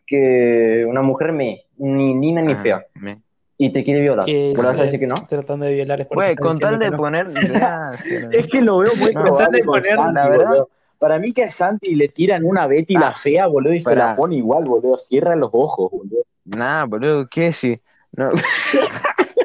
[0.06, 3.18] que, una mujer me, ni linda ni Ah, fea, me-
[3.56, 5.14] y te quiere violar, ¿vos le vas a decir que no?
[5.28, 7.26] Tratando de violar es Güey, con tal de poner...
[7.48, 10.68] Gracias, Es que lo veo muy No, probable tratan de con poner- la verdad- boludo.
[11.02, 14.10] Para mí que a Santi le tiran una Betty la fea, boludo, y se Pará.
[14.10, 14.96] la pone igual, boludo.
[14.98, 16.22] Cierra los ojos, boludo.
[16.44, 17.80] Nah, boludo, ¿qué si?
[18.12, 18.28] No.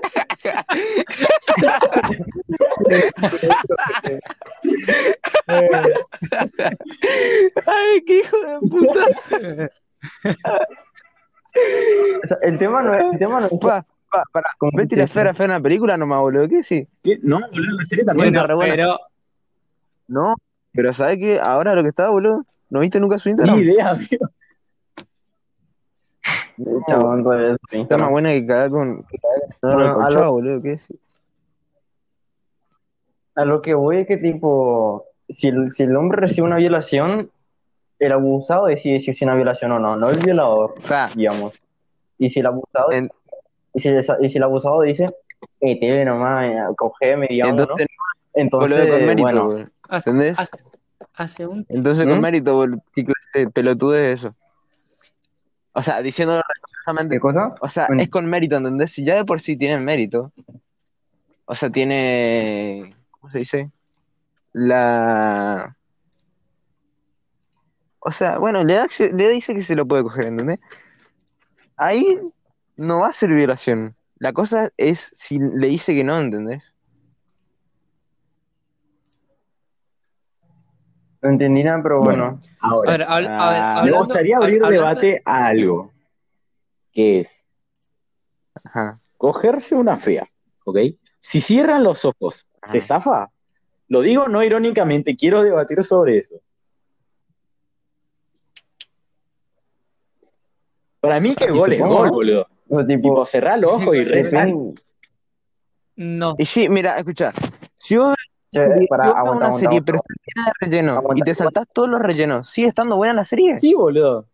[7.66, 9.06] Ay, qué hijo de puta.
[12.24, 14.50] O sea, el tema no es, el tema no es Pa, pa, para.
[14.60, 16.48] como Betty la Fera fue una película nomás, boludo.
[16.48, 16.88] ¿Qué sí?
[17.04, 17.18] ¿Qué?
[17.24, 18.32] No, boludo, la serie también.
[18.32, 19.00] Bueno, pero
[20.08, 20.36] No,
[20.78, 21.40] pero ¿sabes qué?
[21.44, 22.44] Ahora lo que estaba, boludo.
[22.70, 23.58] ¿No viste nunca su Instagram?
[23.58, 24.28] Ni idea, amigo.
[26.56, 30.32] Pues, Está más buena que cagar con, que cagar No, con el no, a lo-
[30.32, 30.62] boludo.
[30.62, 31.00] ¿Qué sí?
[33.36, 37.30] A lo que voy es que, tipo, si el, si el hombre recibe una violación,
[38.00, 41.54] el abusado decide si es una violación o no, no el violador, O sea, digamos.
[42.18, 43.10] Y si el abusado, en-
[43.74, 45.06] y si, el- y si el abusado dice,
[45.62, 48.04] eh, te nomás, eh, cogeme, digamos, entonces, ¿no?
[48.42, 49.70] Entonces, boludo, con mérito, bueno.
[49.90, 50.40] Hace, ¿Entendés?
[50.40, 50.64] hace-
[51.14, 52.10] hace un Entonces, ¿Mm?
[52.10, 52.66] con mérito.
[52.96, 53.50] ¿Qué clase
[53.94, 54.36] es eso?
[55.74, 56.42] O sea, diciéndolo.
[57.10, 57.54] ¿qué cosa?
[57.62, 58.02] O sea, Bueno.
[58.02, 58.92] es con mérito, ¿entendés?
[58.92, 60.32] Si ya de por sí tienen mérito.
[61.46, 62.94] O sea, tiene.
[63.12, 63.72] ¿Cómo se dice?
[64.54, 65.76] La.
[68.00, 70.60] O sea, bueno, le, da, le dice que se lo puede coger, ¿entendés?
[71.76, 72.20] Ahí
[72.78, 73.96] no va a ser violación.
[74.18, 76.64] La cosa es si le dice que no, ¿entendés?
[81.22, 82.40] No entendí nada, pero bueno.
[82.60, 85.46] A Ahora, ver, habl- a ver, ah, me hablando- gustaría abrir hab- hablando- debate a
[85.48, 85.92] algo.
[86.92, 87.46] Que es
[88.64, 89.00] Ajá.
[89.18, 90.28] cogerse una fea,
[90.66, 90.78] ¿ok?
[91.22, 92.88] Si cierran los ojos, ¿se Ajá.
[92.88, 93.32] zafa?
[93.90, 96.36] Lo digo no irónicamente, quiero debatir sobre eso.
[101.00, 102.12] Para mí que gol es gol, ¿no?
[102.14, 102.48] boludo.
[102.70, 104.50] O sea, tipo, Tipo, cerrar los ojos y rezar.
[105.96, 107.32] No, Y sí, mira, escucha.
[107.76, 108.14] Si vos
[108.52, 109.86] che, para, aguanta, una aguanta, serie aguanta.
[109.86, 113.14] pero está llena de relleno Aguanta, y te saltás todos los rellenos, ¿sigue estando buena
[113.14, 113.56] la serie?
[113.56, 114.28] Sí, boludo.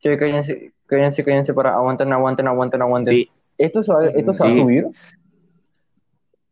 [0.00, 3.14] Che, cállense, cállense, cállense, para, aguanten, aguanten, aguanten, aguanten.
[3.14, 3.30] Sí.
[3.58, 4.86] ¿Esto se va, esto se va a subir?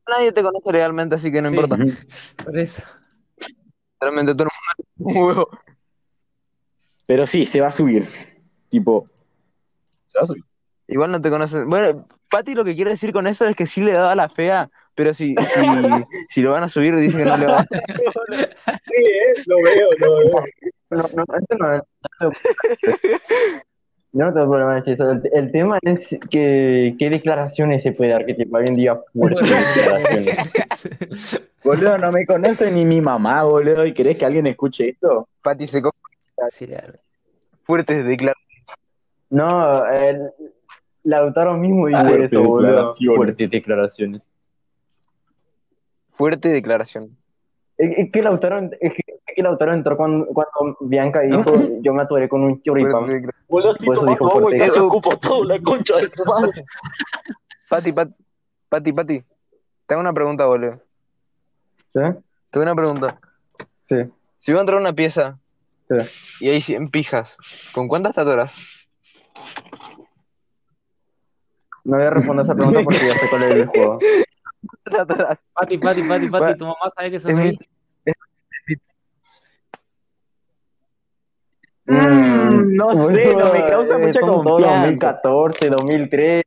[0.08, 1.54] Nadie te conoce realmente, así que no Sí.
[1.56, 1.76] importa.
[2.44, 2.82] Por eso.
[4.00, 5.48] Realmente todo el mundo es un huevo.
[7.06, 8.08] Pero sí, se va a subir.
[8.68, 9.06] Tipo,
[10.06, 10.44] se va a subir.
[10.88, 11.68] Igual no te conocen.
[11.68, 14.70] Bueno, Pati lo que quiere decir con eso es que sí le daba la fea,
[14.94, 15.60] pero si, si,
[16.28, 17.66] si lo van a subir, dicen que no le va.
[18.86, 20.44] Sí, eh, lo veo, lo veo.
[20.90, 21.82] No, no, esto no es.
[24.14, 25.10] Yo no tengo problema en decir eso.
[25.10, 29.00] El, el tema es que qué declaraciones se puede dar, que tipo, hoy en día
[29.14, 31.40] fuertes declaraciones.
[31.64, 33.86] Boludo, no me conoce ni mi mamá, boludo.
[33.86, 35.28] ¿Y querés que alguien escuche esto?
[35.42, 35.90] Pati se le-
[37.64, 38.66] fuertes declaraciones.
[39.30, 40.30] No, el,
[41.04, 42.68] Lautaro mismo dice Fuertes eso, boludo.
[42.70, 43.16] declaraciones.
[43.16, 44.20] Fuertes declaraciones.
[46.12, 47.16] Fuerte declaración.
[47.78, 49.02] Es, que Lautaro, es que,
[49.34, 53.26] que Lautaro entró cuando, cuando Bianca dijo, yo me atoré con un choripán.
[53.48, 56.64] Boludo, Por eso dijo eso ocupo todo la concha de tu madre.
[57.68, 58.14] Pati, Pati,
[58.68, 59.24] Pati, Pati.
[59.86, 60.80] Te hago una pregunta, boludo.
[61.92, 62.00] ¿Sí?
[62.50, 63.18] Te hago una pregunta.
[63.88, 63.96] Sí,
[64.36, 65.38] Si voy a entrar a una pieza
[65.88, 66.44] sí.
[66.44, 67.36] y hay 100 pijas,
[67.72, 68.54] ¿con cuántas te atoras?
[71.84, 73.98] No voy a responder esa pregunta porque ya sé cuál es el juego.
[75.54, 77.58] Pati, Pati, Pati, Pati, Bueno, tu mamá sabe que es mi- gay.
[81.84, 84.86] Mm, no sé, no me causa Eh, mucha son confianza.
[84.86, 86.44] 2014, 2003.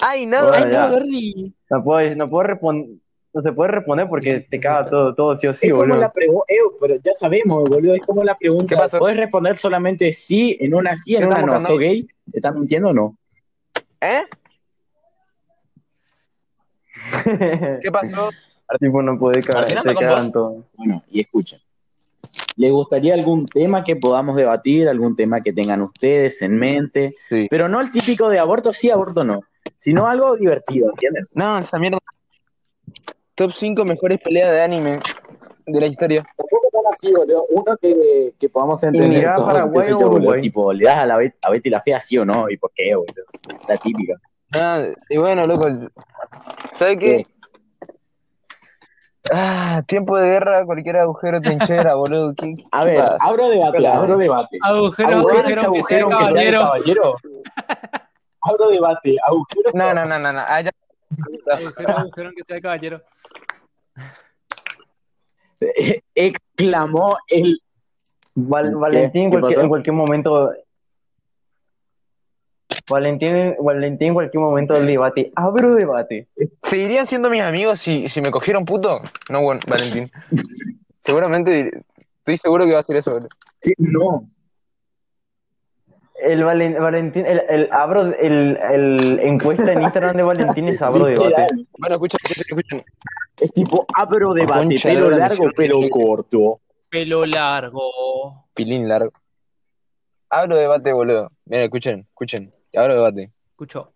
[0.00, 0.46] ¡Ay, no!
[0.46, 1.36] Bueno, Ay, no.
[1.68, 2.88] No puedo, no puedo responder.
[3.32, 6.00] No se puede responder porque te caga todo, todo sí o sí, Es como boludo.
[6.00, 6.12] la
[6.80, 8.98] pero ya sabemos, boludo, es como la ¿Qué pregunta, pasó?
[8.98, 11.60] ¿puedes responder solamente sí, en una sí, en ¿Qué una no?
[11.60, 12.02] ¿Sos gay?
[12.02, 13.16] ¿Te estás mintiendo o no?
[14.00, 14.22] ¿Eh?
[17.82, 18.30] ¿Qué pasó?
[18.80, 19.82] tipo, no puede cagar.
[20.76, 21.56] Bueno, y escucha.
[22.56, 27.14] ¿Le gustaría algún tema que podamos debatir, algún tema que tengan ustedes en mente?
[27.28, 27.46] Sí.
[27.50, 29.40] Pero no el típico de aborto sí, aborto no,
[29.76, 31.26] sino algo divertido, ¿entienden?
[31.32, 31.98] No, esa mierda.
[33.40, 35.00] Top 5 mejores peleas de anime
[35.64, 36.22] de la historia.
[36.36, 37.42] Tampoco tan así, boludo.
[37.52, 40.34] Uno que, que podamos entender mirá, todos, Paraguay o boludo.
[40.42, 42.50] Tipo, ¿le das a, la Bet- a Betty la Fea sí o no?
[42.50, 43.24] ¿Y por qué, boludo?
[43.66, 44.12] La típica.
[44.54, 45.66] Ah, y bueno, loco.
[46.74, 47.26] ¿Sabes qué?
[49.32, 52.34] Ah, tiempo de guerra, cualquier agujero trinchera, boludo.
[52.36, 53.24] ¿Qué, qué A ver, pasa?
[53.26, 54.58] abro debate, abro debate.
[54.60, 56.60] Agujero, ¿Agujero agujero, que sea agujero que sea de caballero.
[56.60, 57.14] caballero?
[58.42, 60.40] Abro debate, agujero No, no, no, no, no.
[60.40, 60.60] Ah,
[61.10, 61.52] ya.
[61.56, 63.02] Agujero, agujero, que sea caballero.
[66.14, 67.60] exclamó el
[68.34, 68.74] Val- ¿Qué?
[68.76, 69.60] Valentín, en ¿Qué cualquier, pasó?
[69.62, 70.52] en cualquier momento.
[72.88, 75.30] Valentín, Valentín, en cualquier momento del debate.
[75.36, 76.28] Abro debate.
[76.62, 79.00] ¿Seguirían siendo mis amigos si, si me cogieron puto?
[79.28, 80.10] No, bueno, Valentín.
[81.04, 81.82] Seguramente,
[82.18, 83.18] estoy seguro que va a ser eso.
[83.60, 84.26] Sí, no.
[86.22, 91.06] El Valen- Valentín, el, el abro, el, el encuesta en Instagram de Valentín es abro
[91.06, 91.46] debate.
[91.78, 92.84] Bueno, escuchen, escuchen, escuchen.
[93.38, 96.60] Es tipo, abro debate, Concha pelo la largo, pelo corto.
[96.88, 98.46] Pelo largo.
[98.54, 99.12] Pilín largo.
[100.28, 101.30] Abro debate, boludo.
[101.46, 102.52] Mira, escuchen, escuchen.
[102.76, 103.30] Abro debate.
[103.50, 103.92] Escucho.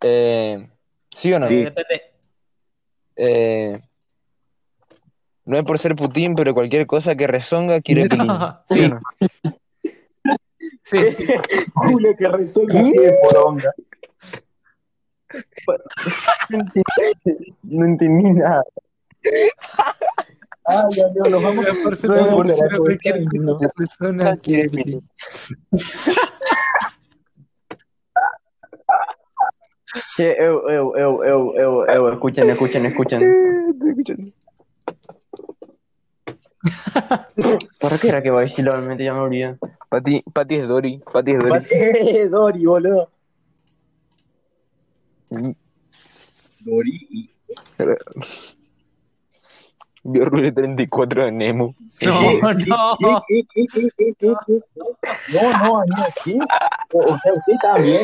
[0.00, 0.68] Eh,
[1.10, 1.46] ¿Sí o no?
[1.48, 1.54] Sí.
[1.54, 2.02] Eh, depende.
[3.16, 3.80] Eh,
[5.44, 8.28] no es por ser Putin, pero cualquier cosa que rezonga quiere Pilín.
[8.68, 9.00] ¿Sí o Sí, no?
[10.84, 10.98] Sí.
[11.74, 13.72] Culo que resuelve de poronga.
[17.62, 18.64] No entendí nada.
[20.66, 23.24] Ay, amigo, nos vamos Por No, por la pero cualquier
[23.76, 25.02] persona quiere pedir.
[30.16, 33.20] Che, eu, eu, eu, eu, eu, eu, escuchen, escuchen, escuchen.
[37.80, 39.04] ¿Para qué era que va a decir realmente?
[39.04, 39.56] Ya me olvidé.
[39.88, 41.02] Pati, Pati es Dory.
[41.12, 41.66] Pati es Dory.
[41.70, 43.10] Eh, Dori, boludo.
[46.60, 47.30] Dori y...
[50.06, 51.74] Vio Rule 34 de Nemo.
[52.02, 53.22] No, no.
[53.26, 55.32] ¿Qué, qué, qué, qué, qué, qué, qué?
[55.32, 56.38] No, no, amigo, ¿qué?
[56.92, 58.02] O, o sea, usted está bien,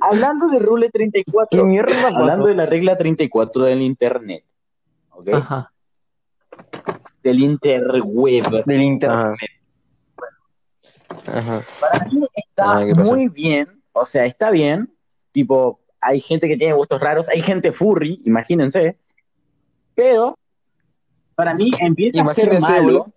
[0.00, 2.18] Hablando de Rule ¿Qué 34, mierda pasó?
[2.18, 4.44] hablando de la regla 34 del internet,
[5.20, 5.28] ¿ok?
[5.34, 5.72] Ajá.
[7.22, 8.64] Del interweb.
[8.64, 9.18] Del internet.
[9.18, 9.34] Ajá.
[11.26, 11.62] Ajá.
[11.80, 14.92] Para mí está Ah, muy bien, o sea, está bien,
[15.32, 18.96] tipo, hay gente que tiene gustos raros, hay gente furry, imagínense,
[19.94, 20.38] pero
[21.34, 23.12] para mí empieza a ser malo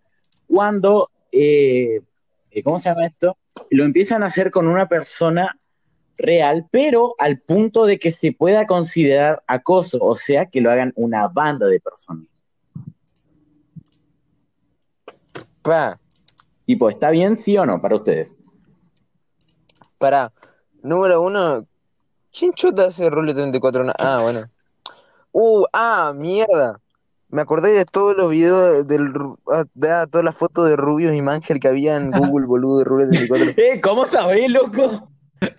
[0.47, 2.01] cuando, eh,
[2.51, 3.37] eh, ¿cómo se llama esto?
[3.69, 5.57] Lo empiezan a hacer con una persona
[6.17, 10.93] real, pero al punto de que se pueda considerar acoso, o sea, que lo hagan
[10.95, 12.27] una banda de personas.
[15.61, 15.99] Pa,
[16.65, 18.41] Tipo, ¿está bien sí o no para ustedes?
[19.97, 20.31] para.
[20.81, 21.65] Número uno.
[22.37, 23.83] ¿Quién chota hace Rule 34?
[23.85, 24.49] Na- Ah, bueno.
[25.31, 26.79] Uh, ah, mierda.
[27.29, 29.13] Me acordé de todos los videos del
[29.49, 32.79] ah, de ah, todas las fotos de Rubios y Mangel que había en Google, boludo,
[32.79, 33.53] de Rule 34.
[33.57, 35.09] Eh, ¿cómo sabés, loco?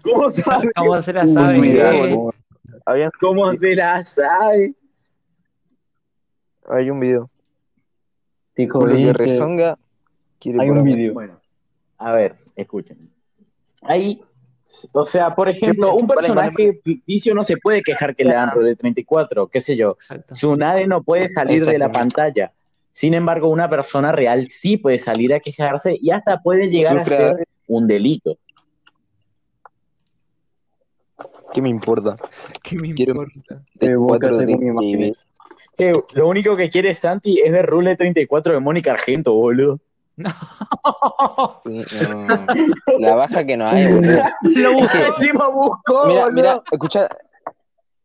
[0.03, 0.71] ¿Cómo sabés?
[0.77, 1.59] ¿Cómo se la sabe?
[1.59, 1.93] mira,
[3.21, 4.75] ¿Cómo se la sabe?
[6.69, 7.31] hay un video.
[8.55, 9.13] Tico, Por lo que ¿viste?
[9.19, 9.79] rezonga,
[10.39, 11.13] quiere Hay un video.
[11.13, 11.41] Bueno,
[11.99, 13.11] a ver, escuchen.
[13.83, 14.21] Ahí,
[14.93, 18.33] o sea, por ejemplo, un Vale, vale, personaje ficticio no se puede quejar que le
[18.33, 19.91] dan de 34, qué sé yo.
[19.93, 20.37] Exacto.
[20.37, 22.53] Su nave no puede salir de la pantalla.
[22.93, 27.05] Sin embargo, una persona real sí puede salir a quejarse y hasta puede llegar a
[27.05, 28.39] ser un delito.
[31.53, 32.17] ¿Qué me importa?
[32.63, 33.63] ¿Qué me Quiero- importa?
[33.79, 34.39] Te De cuatro.
[35.77, 39.81] Que lo único que quiere Santi es ver Rule 34 de Mónica Argento, boludo.
[40.17, 40.31] No.
[43.01, 44.23] La baja que no hay, boludo.
[44.57, 45.07] Lo busqué.
[45.07, 46.33] Encima buscó, Mira, boludo.
[46.33, 47.09] mira, escucha,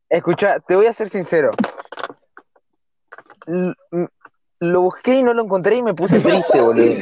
[0.10, 1.52] escucha, te voy a ser sincero.
[4.60, 6.94] Lo busqué y no lo encontré y me puse triste, boludo.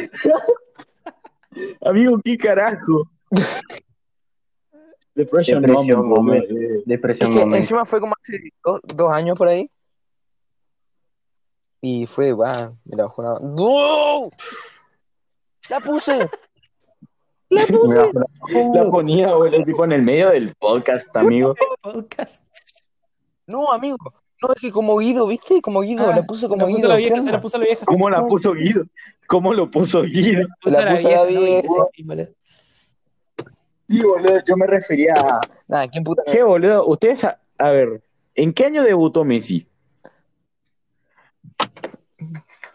[1.85, 3.09] Amigo, ¿qué carajo?
[5.17, 6.47] Depression, Depresión moment, moment.
[6.47, 7.07] boludo.
[7.11, 7.55] Es que moment.
[7.55, 9.69] encima fue como hace dos, dos años por ahí.
[11.81, 13.39] Y fue, va, me la bajó una...
[13.39, 14.29] ¡No!
[15.69, 16.29] ¡La puse!
[17.49, 17.87] ¡La puse!
[17.87, 21.55] Mira, La ponía, boludo, tipo en el medio del podcast, amigo.
[21.81, 22.43] Podcast.
[23.49, 23.95] No, amigo.
[24.41, 25.61] No, es que como Guido, ¿viste?
[25.61, 26.89] Como Guido, Ah, la puso como la puso Guido.
[26.89, 27.85] la ¿qué vieja, se la puso la vieja.
[27.85, 28.83] ¿Cómo la puso Guido?
[29.25, 30.41] ¿Cómo lo puso Guido?
[30.41, 31.29] La puso la ¿no?
[31.29, 31.33] Y
[32.03, 32.29] vieja.
[33.87, 34.37] Sí, boludo.
[34.37, 35.39] Sí, yo me refería a...
[35.67, 36.23] Nada, ¿quién puta?
[36.25, 38.01] Che, boludo, ustedes, a, a ver,
[38.35, 39.67] ¿en qué año debutó Messi?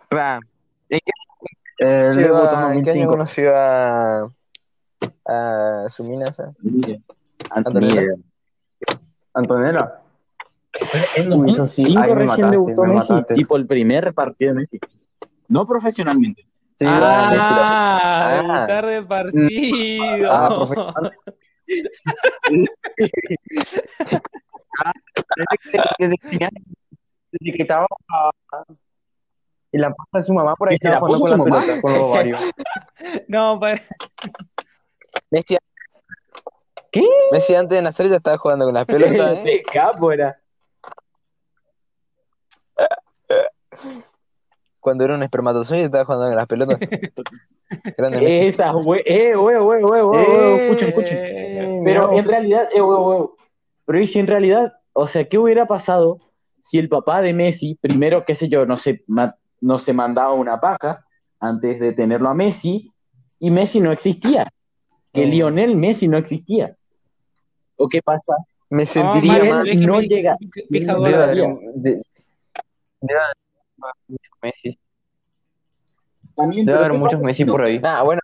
[0.08, 0.40] Pa,
[0.88, 3.10] ¿en debutó en qué año 2005.
[3.10, 4.28] conoció a,
[5.24, 6.52] a su mina esa?
[7.50, 8.16] Antonio.
[9.34, 9.98] Antonella.
[11.16, 13.34] En Uy, eso sí, 2005 ahí me recién mataste, debutó me Messi, mataste.
[13.34, 14.78] tipo el primer partido de Messi.
[15.48, 16.46] No profesionalmente.
[16.86, 18.42] Ah, Ah.
[18.42, 20.32] debutar de partido.
[20.32, 21.12] Ah, profesional.
[25.98, 26.48] desde que
[27.30, 27.86] desde que estaba
[29.72, 31.56] en la puerta de su mamá por ahí ¿Que se la estaba jugando con la
[31.56, 31.66] mamá?
[31.66, 32.42] pelota, con los ovarios.
[33.28, 33.80] No, pa-
[35.30, 35.56] Messi,
[36.90, 37.02] ¿Qué?
[37.30, 39.06] Messi antes de nacer ya estaba jugando con las pelotas,
[39.38, 39.42] ¿eh?
[39.44, 40.38] De capo era.
[44.82, 46.78] Cuando era un espermatozoide estaba jugando con las pelotas.
[47.96, 48.46] Grande Messi.
[48.48, 51.18] Esa, güey, eh, güey, güey, güey, güey, güey, escuchen, escuchen.
[51.20, 53.28] Eh, Pero en realidad, eh, güey, güey.
[53.86, 56.18] Pero y si en realidad, o sea, ¿qué hubiera pasado
[56.62, 60.32] si el papá de Messi, primero, qué sé yo, no se, ma- no se mandaba
[60.34, 61.04] una paja
[61.38, 62.90] antes de tenerlo a Messi
[63.38, 64.52] y Messi no existía?
[65.12, 65.30] Que Mm.
[65.30, 66.74] Lionel Messi no existía.
[67.76, 68.34] ¿O qué pasa?
[68.68, 69.86] Me No, sentiría mal.
[69.86, 70.36] no llega.
[71.74, 72.02] De-
[74.42, 74.78] Messi.
[76.34, 77.78] También, Debe haber ¿qué muchos Messi por ahí.
[77.78, 78.20] Nah, bueno,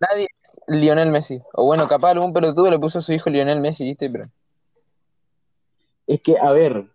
[0.00, 1.40] nadie es Lionel Messi.
[1.52, 4.10] O bueno, capaz algún pelotudo le puso a su hijo Lionel Messi, ¿viste?
[4.10, 4.28] Pero
[6.06, 6.86] Es que, a ver,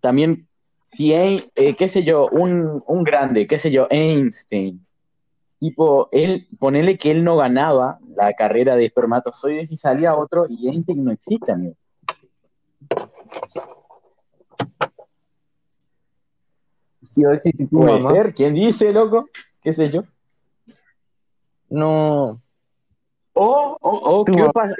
[0.00, 0.48] también,
[0.86, 4.86] si hay, eh, qué sé yo, un, un grande, qué sé yo, Einstein,
[5.58, 10.68] tipo, él, ponele que él no ganaba la carrera de espermatozoides y salía otro y
[10.68, 11.76] Einstein no existe, amigo.
[17.16, 18.12] Y hoy sí, tu Puede mamá.
[18.12, 19.28] ser, ¿quién dice, loco?
[19.62, 20.04] ¿Qué sé yo?
[21.68, 22.40] no.
[23.34, 24.34] O, o, o, Tu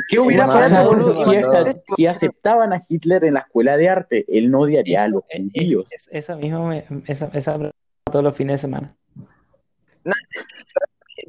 [0.09, 1.71] ¿qué, hubiera pasado boludo, si, imagínate.
[1.71, 4.27] esa- si aceptaban a Hitler en la escuela de arte?
[4.29, 5.87] Él no odiaría a los Es- judíos.
[5.91, 7.59] es- esa misma, me- esa, esa
[8.05, 8.95] todos los fines de semana.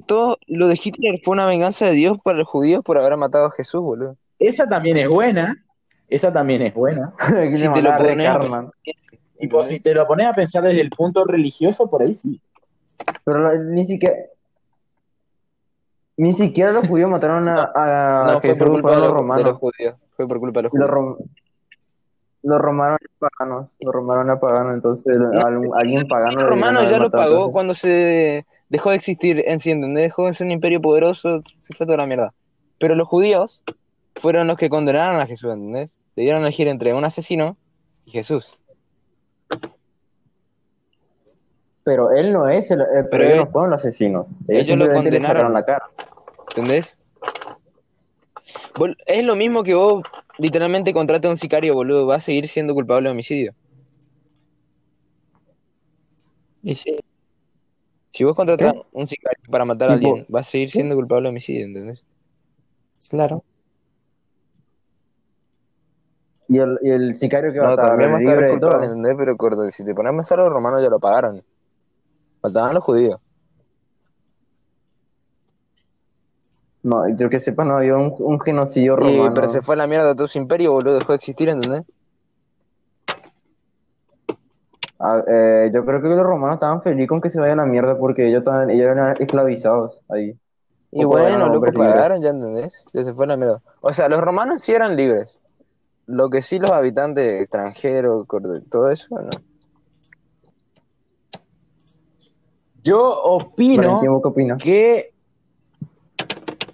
[0.06, 3.46] Todo lo de Hitler fue una venganza de Dios para los judíos por haber matado
[3.46, 4.18] a Jesús, boludo.
[4.40, 5.64] Esa también es buena.
[6.10, 7.14] Esa también es buena.
[7.56, 8.70] Si te lo pones-
[9.40, 12.40] Tipo, si te lo pones a pensar desde el punto religioso, por ahí sí.
[13.26, 14.16] Pero lo- ni siquiera.
[16.16, 19.14] Ni siquiera los judíos mataron a, a No, fue Jesús, por culpa fueron de los
[19.14, 19.58] los, de los romanos.
[19.60, 19.96] judíos.
[20.16, 21.18] Fue por culpa de los Y los, judíos.
[21.18, 21.30] rom-
[22.44, 23.76] los romanos eran paganos.
[23.80, 26.40] Los romanos eran paganos, entonces algún- alguien pagano.
[26.42, 27.54] Los romanos ya lo matado, pagó entonces.
[27.54, 30.04] cuando se dejó de existir en sí, ¿entendés?
[30.04, 32.34] Dejó de ser un imperio poderoso, se fue toda la mierda.
[32.80, 33.64] Pero los judíos
[34.16, 35.98] fueron los que condenaron a Jesús, ¿entendés?
[36.16, 37.58] Le dieron a elegir entre un asesino
[38.06, 38.60] y Jesús.
[41.84, 44.28] Pero él no es, el, eh, pero, ellos no fueron los asesinos.
[44.48, 45.54] Ellos, ellos lo condenaron.
[45.54, 45.90] la cara.
[46.50, 46.98] ¿Entendés?
[49.06, 50.04] Es lo mismo que vos
[50.38, 52.08] literalmente contrates a un sicario, boludo.
[52.08, 53.54] Va a seguir siendo culpable de homicidio.
[56.62, 56.98] Y sí,
[58.12, 61.24] Si vos contratás a un sicario para matar a alguien, va a seguir siendo culpable
[61.24, 62.04] de homicidio, ¿entendés?
[63.10, 63.44] claro.
[66.48, 68.76] Y el, y el sicario que va a No, va a estar libre de culpable,
[68.76, 68.84] todo.
[68.84, 69.16] ¿entendés?
[69.18, 71.44] Pero corto, si te pones a los romanos ya lo pagaron.
[72.44, 73.22] Faltaban los judíos.
[76.84, 79.34] No, yo que sepa, no había un, un genocidio Y, romano.
[79.34, 81.00] pero se fue a la mierda todo su imperio, boludo.
[81.00, 81.84] Dejó de existir, ¿entendés?
[85.00, 87.66] Ah, eh, yo creo que los romanos estaban felices con que se vaya a la
[87.66, 90.38] mierda porque ellos, estaban, ellos eran esclavizados ahí.
[90.92, 91.74] Y O bueno, loco, libres.
[91.76, 92.86] pagaron, ya entendés.
[92.92, 93.62] Ya se fue a la mierda.
[93.80, 95.38] O sea, los romanos sí eran libres.
[96.06, 98.28] Lo que sí los habitantes extranjeros,
[98.70, 99.30] todo eso, no.
[102.84, 104.58] Yo opino Valentín, ¿vos qué opinas?
[104.62, 105.14] que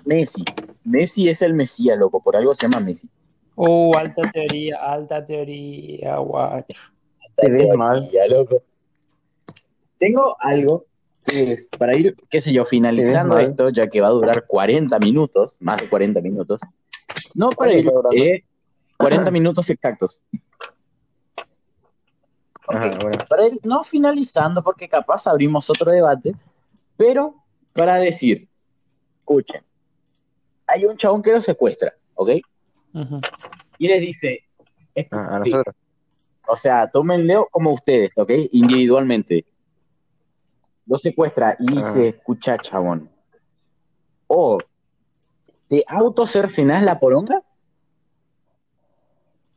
[0.05, 0.43] Messi.
[0.83, 2.21] Messi es el Mesías, loco.
[2.21, 3.07] Por algo se llama Messi.
[3.55, 6.79] Uh, alta teoría, alta teoría, guacho.
[7.35, 8.07] Te ves mal.
[8.09, 8.63] teoría, loco.
[9.99, 10.85] Tengo algo
[11.25, 14.97] que es para ir, qué sé yo, finalizando esto, ya que va a durar 40
[14.97, 16.61] minutos, más de 40 minutos.
[17.35, 18.43] No para ir, eh,
[18.97, 20.21] 40 minutos exactos.
[22.69, 23.25] Ajá, bueno.
[23.27, 26.35] Para ir no finalizando, porque capaz abrimos otro debate,
[26.95, 27.35] pero
[27.73, 28.47] para decir,
[29.19, 29.63] escuchen,
[30.67, 32.29] hay un chabón que lo secuestra, ¿ok?
[33.77, 34.43] Y les dice,
[35.11, 35.51] Ah, sí,
[36.47, 38.31] o sea, tómenlo como ustedes, ¿ok?
[38.51, 39.45] Individualmente.
[40.87, 42.17] Lo secuestra y dice, Ah.
[42.17, 43.09] escucha, chabón.
[44.27, 44.57] O
[45.67, 47.43] te autocercenás la poronga.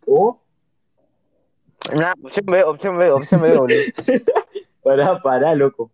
[0.06, 0.41] O,
[1.90, 3.82] Nah, opción B, opción B, opción B, boludo.
[4.82, 5.90] pará, pará, loco.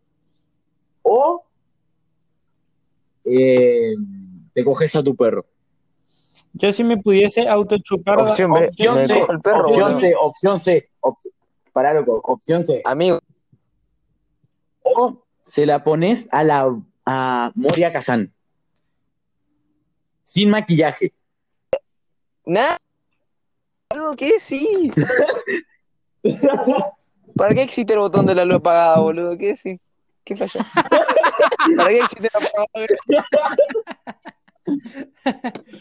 [1.03, 1.45] O
[3.24, 3.95] eh,
[4.53, 5.47] te coges a tu perro.
[6.53, 8.18] Yo si me pudiese autochupar...
[8.20, 10.01] Opción B, Opción me C, cojo el perro, opción boludo.
[10.01, 10.91] C, opción C.
[11.01, 11.18] op-
[11.72, 12.82] pará, loco, opción C.
[12.84, 13.18] Amigo,
[14.82, 16.76] O se la pones a la
[17.07, 18.32] a Moria Kazan.
[20.22, 21.14] Sin maquillaje.
[22.45, 22.76] nada.
[24.16, 24.39] ¿qué?
[24.39, 24.93] Sí.
[27.37, 29.39] ¿Para qué existe el botón de la luz apagada, boludo?
[29.39, 29.57] ¿Qué?
[29.57, 29.81] Sí.
[30.24, 30.64] ¿Qué falla?
[31.76, 33.26] ¿Para qué existe la apagada?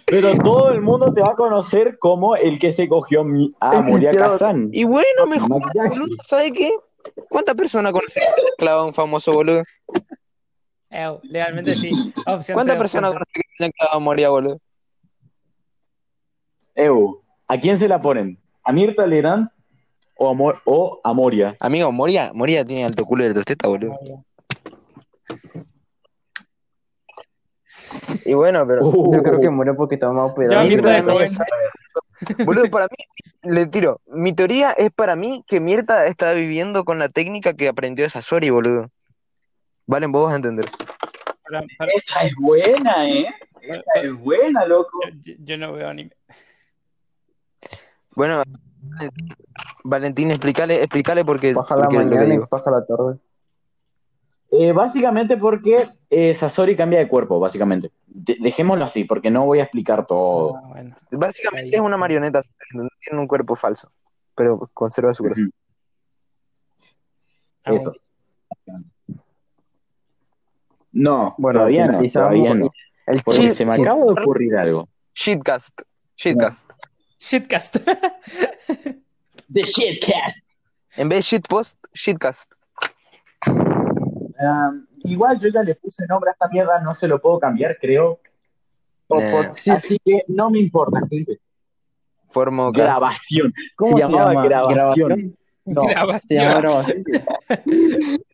[0.05, 3.25] Pero todo el mundo te va a conocer como el que se cogió
[3.59, 4.69] a Moria Kazan.
[4.71, 5.89] Y bueno, me Sin jodas, maquillaje.
[5.99, 6.15] boludo.
[6.23, 6.71] ¿Sabe qué?
[7.29, 9.63] ¿Cuántas personas conocen que clavado a un famoso, boludo?
[10.89, 11.91] Eh, legalmente sí.
[12.53, 14.59] ¿Cuántas personas conocen que hayan clavado a Moria, boludo?
[16.75, 18.37] Eu, ¿a quién se la ponen?
[18.63, 19.49] ¿A Mirta Legrand
[20.18, 21.55] o a, Mo- o a Moria?
[21.59, 23.97] Amigo, Moria, Moria tiene alto culo de testeta, boludo.
[28.26, 28.86] Y bueno, pero.
[28.86, 31.30] Uh, Yo creo que muere porque estaba más joven.
[32.45, 34.01] Boludo, para mí, le tiro.
[34.07, 38.09] Mi teoría es para mí que Mirta está viviendo con la técnica que aprendió de
[38.09, 38.89] Sasori, boludo.
[39.86, 40.65] Valen, vos vas a entender.
[41.43, 43.34] Para- para- Esa es buena, ¿eh?
[43.61, 44.99] Esa es buena, loco.
[45.22, 46.11] yo, yo no veo anime.
[48.15, 48.43] Bueno,
[49.83, 53.17] Valentín, explícale, explícale porque, Paja la porque mañana y paja la tarde.
[54.49, 57.91] Eh, básicamente porque eh, Sasori cambia de cuerpo, básicamente.
[58.05, 60.55] De- dejémoslo así, porque no voy a explicar todo.
[60.55, 60.95] Ah, bueno.
[61.11, 62.41] Básicamente es una marioneta,
[62.73, 63.91] no tiene un cuerpo falso,
[64.35, 65.25] pero conserva su.
[67.65, 67.93] Ah, Eso.
[70.93, 72.71] No, Bueno, todavía no, todavía no.
[73.05, 74.88] El Porque se me acaba de ocurrir algo.
[75.13, 75.81] shitcast,
[76.15, 76.69] shitcast.
[77.20, 77.78] Shitcast.
[79.53, 80.47] The Shitcast.
[80.97, 82.51] En vez de shitpost, shitcast.
[83.47, 87.78] Um, igual yo ya le puse nombre a esta mierda, no se lo puedo cambiar,
[87.80, 88.20] creo.
[89.09, 91.39] Así que no me importa, gente.
[92.26, 93.53] Formo Grabación.
[93.76, 95.38] ¿Cómo se, llamaba grabación?
[95.65, 96.22] No, Grabación.
[96.28, 97.03] se llama grabación.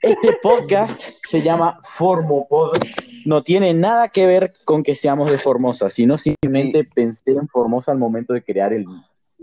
[0.00, 0.98] Este podcast
[1.30, 2.78] se llama Formopod.
[3.26, 7.92] No tiene nada que ver con que seamos de Formosa, sino simplemente pensé en Formosa
[7.92, 8.86] al momento de crear el.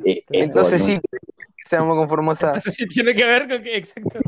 [0.05, 0.99] eh, Entonces sí,
[1.65, 2.53] seamos con Formosa.
[2.55, 4.19] Eso sí tiene que ver con que, exacto.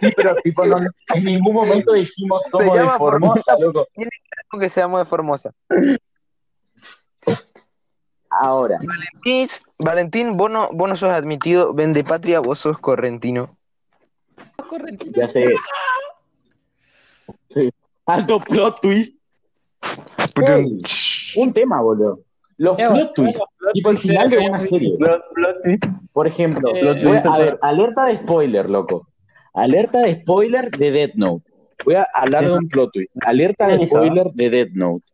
[0.00, 0.78] Sí, pero tipo, no,
[1.14, 3.88] en ningún momento dijimos Se somos de llama Formosa, loco.
[4.60, 5.52] que seamos de Formosa.
[8.30, 8.78] Ahora,
[9.24, 13.57] Mis- Valentín, vos no, vos no sos admitido, vende patria, vos sos correntino.
[15.14, 15.44] Ya sé.
[17.50, 17.70] Sí.
[18.06, 19.14] Alto plot twist.
[21.36, 22.20] Un tema, boludo.
[22.56, 23.42] Los Eh, plot twists.
[23.72, 24.96] Tipo el final de una serie.
[24.98, 25.84] Plot- plot twist.
[26.12, 29.08] Por ejemplo, Eh, voy a, a ver, alerta de spoiler, loco.
[29.54, 31.50] Alerta de spoiler de Death Note.
[31.84, 33.14] Voy a hablar de un plot twist.
[33.24, 35.04] Alerta de spoiler de Death Note.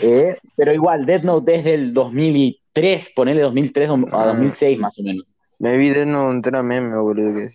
[0.00, 5.32] Eh, pero igual, Death Note desde el 2003, ponele 2003 a 2006 más o menos.
[5.58, 7.34] Me vi de no entera meme, boludo.
[7.34, 7.50] Que...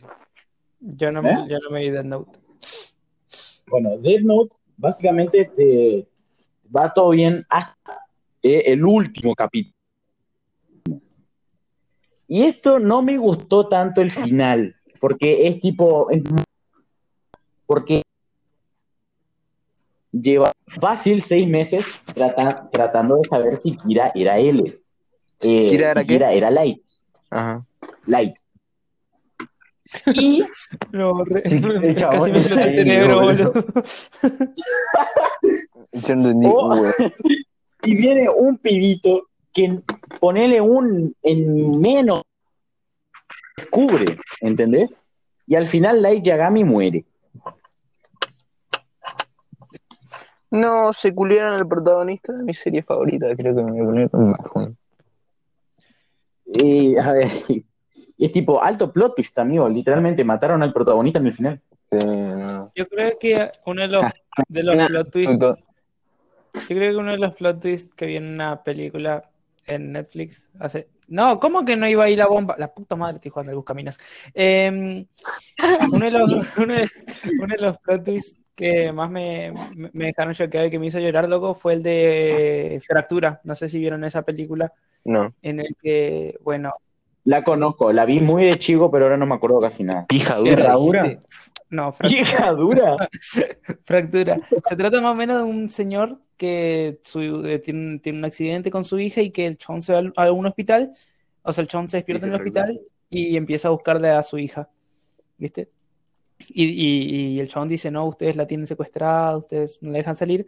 [0.79, 1.23] Yo no, ¿Eh?
[1.33, 2.39] me, yo no me vi Death Note.
[3.69, 6.07] Bueno, Death Note básicamente te-
[6.75, 7.99] va todo bien hasta
[8.43, 9.73] eh, el último capítulo.
[12.27, 16.23] Y esto no me gustó tanto el final, porque es tipo, es-
[17.65, 18.03] porque
[20.11, 24.81] lleva fácil seis meses trata- tratando de saber si Kira era él.
[25.43, 26.13] Eh, ¿Kira era si qué?
[26.13, 26.81] Kira era Light.
[27.29, 27.65] Ajá.
[28.05, 28.35] Light.
[30.13, 30.43] Y
[30.91, 33.53] No, re- Sí, el chabón casi me explota el cerebro, boludo.
[36.45, 36.85] Oh.
[37.83, 39.79] y viene un pibito que
[40.19, 42.21] ponele un en menos
[43.55, 44.95] descubre, ¿entendés?
[45.47, 47.05] Y al final Light Yagami muere.
[50.51, 53.35] No, se culieron al protagonista de mi serie favorita.
[53.35, 54.77] Creo que me voy a poner con Mahon.
[56.45, 57.29] Y, a ver,
[58.17, 59.69] Y es tipo, alto plot twist, amigo.
[59.69, 61.61] Literalmente mataron al protagonista en el final.
[61.91, 62.71] Sí, no.
[62.75, 64.05] Yo creo que uno de los,
[64.47, 65.55] de los plot twists, yo
[66.67, 69.29] creo que uno de los plot twists que vi en una película
[69.65, 70.87] en Netflix hace.
[71.07, 72.55] No, ¿cómo que no iba a ir la bomba?
[72.57, 73.97] La puta madre, estoy jugando al Buscaminas.
[74.33, 75.05] Eh,
[75.91, 76.89] uno, de los, uno, de,
[77.41, 80.87] uno de los plot twists que más me, me- me dejaron choqueado y que me
[80.87, 83.39] hizo llorar, loco, fue el de Fractura.
[83.43, 84.73] No sé si vieron esa película
[85.05, 85.33] No.
[85.43, 86.73] en el que, bueno,
[87.27, 90.05] La conozco, la vi muy de chico, pero ahora no me acuerdo casi nada.
[90.07, 91.19] Pija ¿Herradura?
[91.69, 92.09] no, Fractura.
[92.23, 93.09] ¡Vieja dura!
[93.85, 94.37] Fractura.
[94.69, 98.71] Se trata más o menos de un señor que su- eh, tiene, tiene un accidente
[98.71, 100.91] con su hija y que el chon se va a un hospital,
[101.41, 104.37] o sea, el chon se despierta en el hospital y empieza a buscarle a su
[104.37, 104.69] hija,
[105.37, 105.69] ¿viste?
[106.47, 110.15] Y, y- y el chon dice, no, ustedes la tienen secuestrada, ustedes no la dejan
[110.15, 110.45] salir.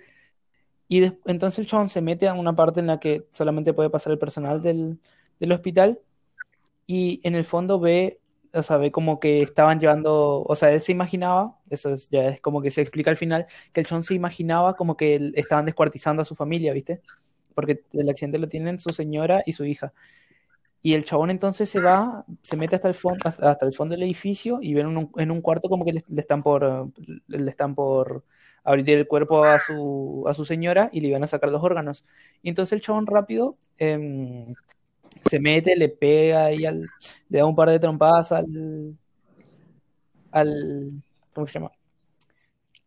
[0.88, 4.13] Y entonces el chon se mete a una parte en la que solamente puede pasar
[4.13, 4.97] el personal del,
[5.41, 5.99] del hospital
[6.89, 8.19] y en el fondo ve,
[8.51, 12.29] o sea, ve como que estaban llevando, o sea, él se imaginaba, eso es, ya
[12.29, 15.65] es como que se explica al final, que el chon se imaginaba como que estaban
[15.65, 17.01] descuartizando a su familia, ¿viste?
[17.53, 19.93] Porque el accidente lo tienen su señora y su hija.
[20.81, 23.93] Y el chabón entonces se va, se mete hasta el fondo, hasta, hasta el fondo
[23.93, 26.63] del edificio y ven en un, en un cuarto como que le, le están por,
[26.63, 28.25] eh, le están por
[28.63, 32.03] abrir el cuerpo a su, a su señora y le iban a sacar los órganos.
[32.41, 34.55] Y entonces el chabón rápido em,
[35.26, 36.88] se mete, le pega y al,
[37.30, 38.97] le da un par de trompadas al,
[40.32, 40.91] al,
[41.34, 41.72] ¿cómo se llama?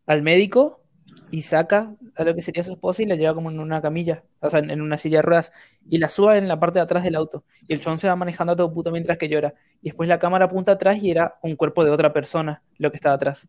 [0.07, 0.83] Al médico
[1.31, 4.23] y saca a lo que sería su esposa y la lleva como en una camilla,
[4.41, 5.53] o sea, en, una silla de ruedas,
[5.89, 7.45] y la sube en la parte de atrás del auto.
[7.67, 9.55] Y el chabón se va manejando a todo puto mientras que llora.
[9.81, 12.97] Y después la cámara apunta atrás y era un cuerpo de otra persona lo que
[12.99, 13.49] estaba atrás.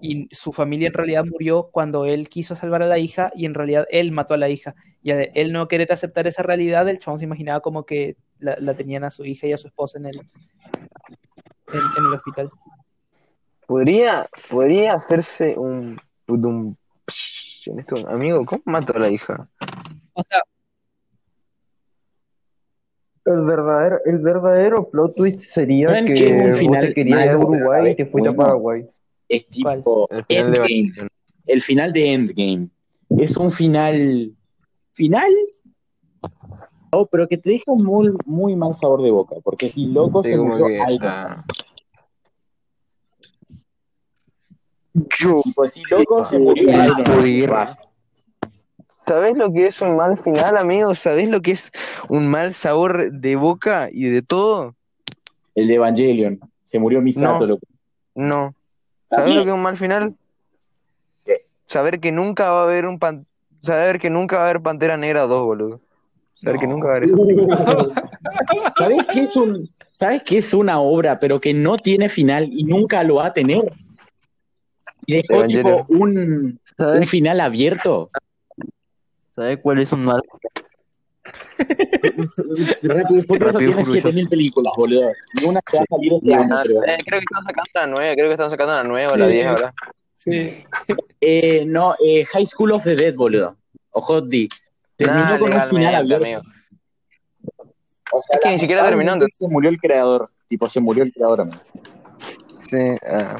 [0.00, 3.54] Y su familia en realidad murió cuando él quiso salvar a la hija y en
[3.54, 4.74] realidad él mató a la hija.
[5.02, 8.56] Y al él no querer aceptar esa realidad, el chabón se imaginaba como que la,
[8.58, 12.50] la tenían a su hija y a su esposa en el, en, en el hospital.
[13.66, 15.98] Podría, podría hacerse un,
[16.28, 16.76] un
[17.66, 19.48] en esto, amigo, ¿cómo mato a la hija?
[20.12, 20.40] O sea,
[23.24, 26.32] El verdadero, el verdadero plot twist sería ¿Saben que qué?
[26.32, 28.34] Un vos final te querías ir a Uruguay y te fuiste a.
[28.34, 28.86] Paraguay.
[29.28, 29.78] Es ¿Cuál?
[29.78, 31.08] tipo El final de Endgame.
[31.46, 32.68] El final de Endgame.
[33.18, 34.32] Es un final.
[34.92, 35.32] ¿Final?
[36.92, 39.36] No, pero que te deja un muy, muy mal sabor de boca.
[39.42, 41.44] Porque si loco Sí, se murió Iron ah, Man.
[45.42, 46.68] Tipo, si loco se murió
[47.48, 47.76] va.
[49.06, 50.94] ¿Sabés lo que es un mal final, amigo?
[50.94, 51.72] ¿Sabés lo que es
[52.08, 54.76] un mal sabor de boca y de todo?
[55.54, 56.40] El de Evangelion.
[56.62, 57.46] Se murió Misato, No.
[57.46, 57.66] loco.
[58.14, 58.54] No.
[59.10, 59.36] ¿Sabés También.
[59.36, 60.14] lo que es un mal final?
[61.24, 61.46] ¿Qué?
[61.66, 63.26] Saber que nunca va a haber un pan...
[63.62, 65.80] Saber que nunca va a haber Pantera Negra 2, boludo.
[66.34, 67.92] Saber que nunca va a haber película.
[68.76, 72.64] ¿Sabes qué es un, sabes qué es una obra, pero que no tiene final y
[72.64, 73.72] nunca lo va a tener?
[75.06, 78.10] Y dejó tipo un, un ¿Sabes, final abierto.
[79.34, 80.22] ¿sabes cuál es un mal?
[82.82, 83.92] Rápido y Furioso y tiene Furioso.
[83.92, 85.10] 7000 películas, boludo.
[85.40, 86.82] Y una se va a salir este año, creo.
[86.84, 89.26] Eh, creo que están sacando la nueva, creo que están sacando la nueva o la
[89.26, 89.32] Sí.
[89.32, 89.74] 10 ahora.
[90.16, 90.64] sí.
[91.20, 93.56] Eh, no, eh, High School of the Dead, boludo.
[93.90, 94.48] O Hot D.
[94.96, 96.24] Terminó Nah, con un final abierto.
[96.24, 96.42] amigo.
[98.12, 100.30] O sea, Es que ni siquiera terminó, Se murió el creador.
[100.48, 101.58] Tipo, se murió el creador, amigo.
[102.58, 102.76] Sí,
[103.08, 103.36] ah.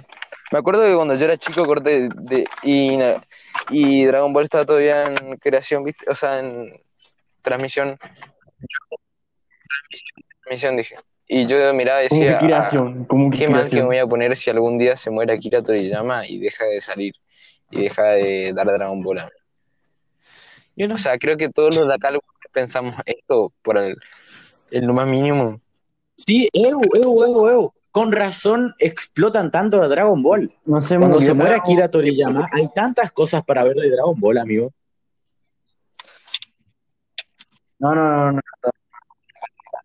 [0.52, 3.24] Me acuerdo que cuando yo era chico corté de, y, na-
[3.70, 6.04] y Dragon Ball estaba todavía en creación, ¿viste?
[6.10, 6.72] O sea, en
[7.44, 7.96] transmisión.
[10.42, 10.96] Transmisión, dije.
[11.26, 14.06] Y yo miraba y decía, ah, creación, como que qué mal que me voy a
[14.06, 17.14] poner si algún día se muere Akira Toriyama y deja de salir
[17.70, 19.20] y deja de dar Dragon Ball.
[19.20, 19.30] a mí.
[20.76, 22.10] Yo no O sea, creo que todos los de acá
[22.52, 23.96] pensamos esto por el,
[24.70, 25.60] el lo más mínimo.
[26.16, 27.74] Sí, eu, eu, eu, eu.
[27.90, 30.52] Con razón explotan tanto a Dragon Ball.
[30.66, 34.38] No sé, Cuando se muere Akira Toriyama, hay tantas cosas para ver de Dragon Ball,
[34.38, 34.72] amigo.
[37.78, 38.40] No, no, no, no.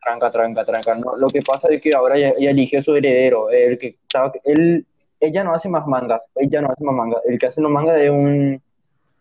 [0.04, 0.96] Tranca, tranca, tranca.
[0.96, 3.50] No, lo que pasa es que ahora ya, ya eligió su heredero.
[3.50, 4.86] El que estaba, él,
[5.20, 6.22] ella no hace más mangas.
[6.36, 7.22] Ella no hace más mangas.
[7.28, 8.62] El que hace los mangas es un,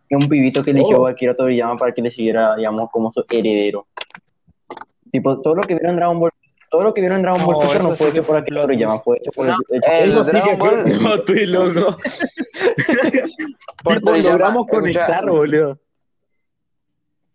[0.09, 1.07] es un pibito que eligió Oh.
[1.07, 3.87] a Akira Toriyama para que le siguiera, digamos, como su heredero.
[5.11, 6.31] Tipo, todo lo que vieron en Dragon Ball,
[6.71, 8.93] todo lo que vieron en Dragon Ball No, Super no fue hecho por plot Toriyama,
[8.93, 9.05] twist.
[9.05, 10.71] fue hecho por el, No, el- Eso sí que fue
[11.03, 11.97] no, estoy loco.
[13.83, 15.79] Por Tipo, logramos conectar, boludo.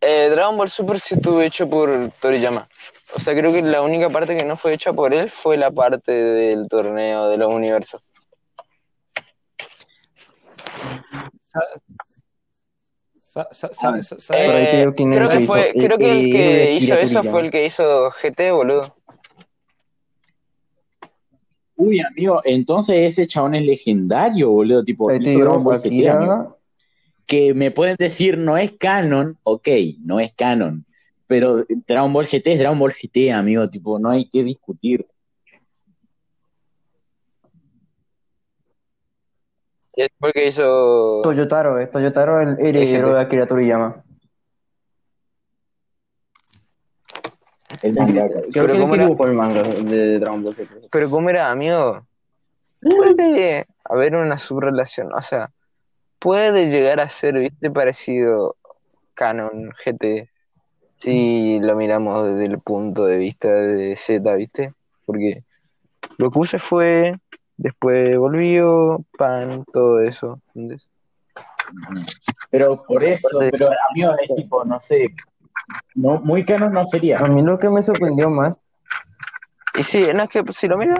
[0.05, 2.67] Eh, Dragon Ball Super sí estuvo hecho por Toriyama.
[3.15, 5.71] O sea, creo que la única parte que no fue hecha por él fue la
[5.71, 8.01] parte del torneo de los universos.
[13.21, 15.97] sa- sa- sa- sa- sa- Pero ahí te Eh, creo que que hizo, fue, creo
[15.97, 18.95] que el que hizo eso fue el que hizo GT, boludo.
[21.75, 24.83] Uy, amigo, entonces ese chabón es legendario, boludo.
[24.83, 26.59] Tipo, Ahí te hizo Dragon Ball GT, amigo.
[27.25, 29.67] Que me pueden decir no es canon, ok,
[30.03, 30.85] no es canon,
[31.27, 35.07] pero Dragon Ball GT es Dragon Ball GT, amigo, tipo, no hay que discutir.
[39.95, 41.21] Es porque hizo.
[41.23, 43.13] Toyotaro, eh, Toyotaro el heredero GT.
[43.15, 44.03] de Akira Toriyama.
[47.81, 48.41] El mangaka.
[48.51, 49.03] Creo Pero que él ¿cómo era?
[49.05, 50.87] dibujó el manga de Dragon Ball GT.
[50.91, 52.05] Pero ¿cómo era, amigo?
[52.81, 55.49] Puede haber una subrelación, o sea,
[56.23, 58.55] puede llegar a ser, viste, parecido
[59.13, 60.29] Canon GT,
[60.97, 64.73] si lo miramos desde el punto de vista de Z, viste,
[65.05, 65.43] porque
[66.17, 67.19] lo que se fue,
[67.57, 70.89] después volvió, pan, todo eso, ¿entendés?
[72.49, 75.13] Pero por eso, pero amigo, es tipo, no sé,
[75.93, 77.19] no, muy canon no sería.
[77.19, 78.57] A mí lo que me sorprendió más,
[79.77, 80.93] Y sí, no es que si lo miro,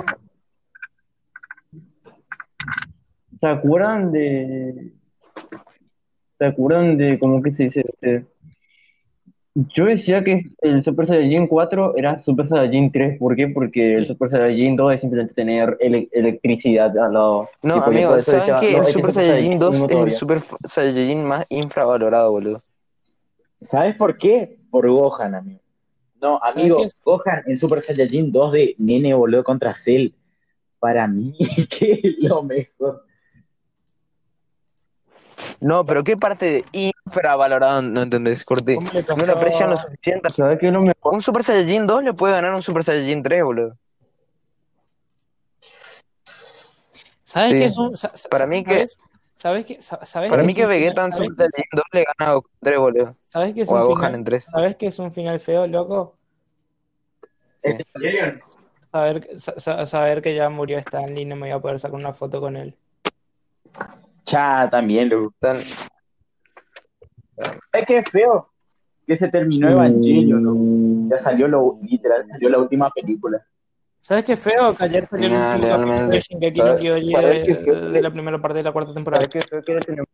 [3.40, 4.92] ¿se acuerdan de...
[6.38, 7.82] ¿Se acuerdan de cómo que se dice?
[7.88, 8.26] Este,
[9.56, 13.48] Yo decía que el Super Saiyajin 4 era Super Saiyajin 3, ¿por qué?
[13.50, 17.50] Porque el Super Saiyajin 2 es simplemente tener ele- electricidad al lado.
[17.62, 20.12] no, Tipo, amigo, ¿saben decía, que no, el Super Saiyajin 2 uno es el.
[20.12, 22.64] Super Saiyajin más infravalorado, boludo?
[23.62, 24.58] ¿Sabes por qué?
[24.72, 25.60] Por Gohan, amigo.
[26.20, 26.84] No, amigo?
[27.06, 30.10] Gohan en Super Saiyajin 2 de nene boludo contra Cell,
[30.80, 31.34] para mí,
[31.70, 33.06] que es lo mejor.
[35.64, 38.76] No, pero ¿qué parte de infravalorado no entendés, Corti?
[38.76, 40.30] ¿Cómo le No lo aprecian lo suficiente.
[40.30, 41.14] ¿Sabes qué lo mejor?
[41.14, 43.78] Un Super Saiyajin 2 le puede ganar a un Super Saiyajin 3, boludo.
[47.24, 47.58] ¿Sabes Sí.
[47.60, 47.94] qué es un.
[48.30, 48.98] Para mí que- ¿sabes?
[49.38, 49.82] ¿Sabes qué?
[49.82, 52.34] sa- ¿Sabes Para qué mí que Vegeta en ¿sabes- Super Saiyajin 2 le gana a
[52.36, 53.16] Goku 3, boludo.
[53.30, 54.16] ¿Sabes qué es O a un Gohan final?
[54.16, 54.44] en 3.
[54.46, 56.18] ¿Sabes qué es un final feo, loco?
[58.92, 62.14] Saber, sa- saber que ya murió Stanley y no me voy a poder sacar una
[62.14, 62.76] foto con él.
[64.26, 65.34] Cha, también, loco.
[65.40, 65.62] Tan-
[67.74, 68.50] Es que es feo
[69.06, 71.10] que se terminó Evangelion, ¿no?
[71.10, 73.46] Ya salió lo, literal, salió la última película.
[74.00, 74.76] ¿Sabes qué feo?
[74.76, 77.90] Que ayer salió el último capítulo de Shingeki no ¿Sabes- Kyojin sabes qué de, feo?
[77.92, 79.22] de la primera parte de la cuarta temporada.
[79.30, 80.08] ¿Sabes qué fue que tenemos?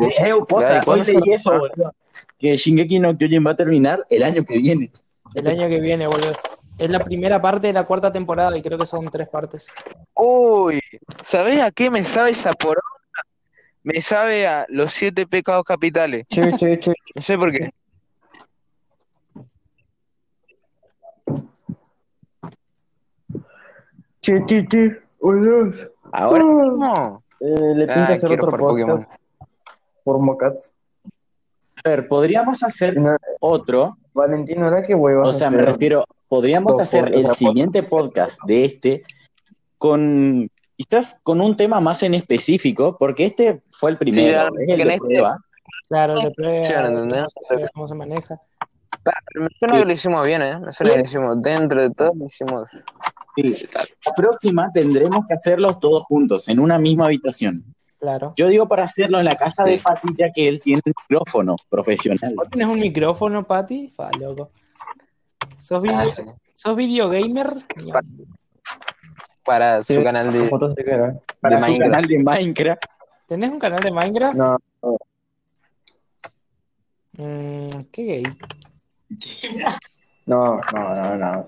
[0.00, 1.94] Eh, eso, boludo.
[2.38, 4.90] Que Shingeki no Kyojin va a terminar el año que viene.
[5.34, 6.32] El año que viene, boludo.
[6.78, 9.66] Es la primera parte de la cuarta temporada y creo que son tres partes.
[10.14, 10.80] Uy,
[11.22, 12.82] ¿sabés a qué me sabe esa poronga?
[13.84, 16.26] Me sabe a los siete pecados capitales.
[16.28, 16.92] Che, che, che.
[17.14, 17.70] No sé por qué.
[24.20, 25.02] Che, che, che.
[25.18, 25.90] Oh, Dios.
[26.12, 27.22] Ahora mismo.
[27.40, 28.96] Eh, le pinta Ah, hacer otro jugar Pokémon.
[29.04, 29.20] podcast
[30.04, 30.74] por Mocats.
[31.84, 36.80] A ver, podríamos hacer No, otro, Valentino, ¿era que huevas o sea, me refiero, podríamos
[36.80, 39.02] hacer el siguiente podcast de este
[39.78, 44.68] con, quizás con un tema más en específico, porque este fue el primero, Sí, es
[44.80, 45.38] el de este- prueba.
[45.88, 47.24] Claro, de prueba, Sí, no entendés.
[47.50, 48.40] no cómo se maneja.
[49.60, 50.58] Pero que lo hicimos bien, ¿eh?
[50.78, 52.70] Que lo hicimos dentro de todo, lo hicimos.
[53.36, 57.64] Sí, la próxima tendremos que hacerlos todos juntos, en una misma habitación.
[58.04, 58.34] Claro.
[58.36, 59.78] Yo digo para hacerlo en la casa de.
[59.78, 62.34] Pati, ya que él tiene un micrófono profesional.
[62.36, 63.88] ¿Vos tenés un micrófono, Pati?
[63.96, 64.50] Fa, loco.
[65.58, 66.22] ¿Sos, video, Ah, sí.
[66.54, 67.64] ¿Sos videogamer?
[69.42, 71.14] Para su Sí, canal de, fotos de cara.
[71.40, 71.92] Para de su Minecraft.
[71.94, 72.82] canal de Minecraft.
[73.26, 74.36] ¿Tenés un canal de Minecraft?
[74.36, 74.56] No,
[77.16, 78.22] Mm, qué gay.
[80.26, 81.46] no, no, no, no.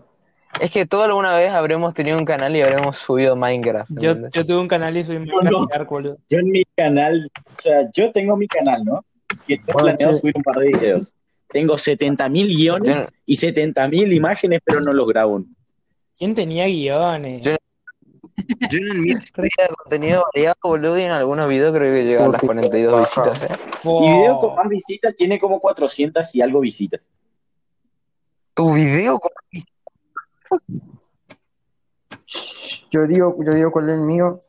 [0.60, 3.90] Es que todos alguna vez habremos tenido un canal y habremos subido Minecraft.
[3.98, 5.36] Yo, tuve un canal y subí no.
[5.42, 6.18] Minecraft boludo.
[6.30, 9.04] Yo en mi canal, o sea, yo tengo mi canal, ¿no?
[9.46, 11.14] Que tengo Bueno, planeado subir un par de videos.
[11.48, 15.44] Tengo 70.000 guiones y 70.000 imágenes, pero no los grabo.
[16.18, 17.42] ¿Quién tenía guiones?
[17.42, 17.56] Yo-
[18.70, 22.28] Yo en el mío subía contenido variado, boludo, y en algunos videos creo que llegaban
[22.30, 23.54] a las 42 visitas, ¿eh?
[23.84, 27.00] Oh, Mi video con más visitas tiene como 400 y algo visitas.
[28.54, 29.18] ¿Tu video?
[29.18, 29.30] con-
[32.90, 34.40] Yo digo, yo digo cuál es el mío.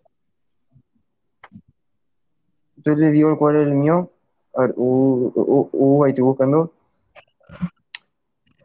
[2.78, 4.12] Yo le digo cuál es el mío.
[4.56, 6.72] A ver, uh, uh, uh, ahí estoy buscando.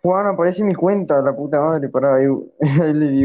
[0.03, 2.27] Juan, aparece mi cuenta, la puta madre, para ahí,
[2.81, 3.21] ahí le digo.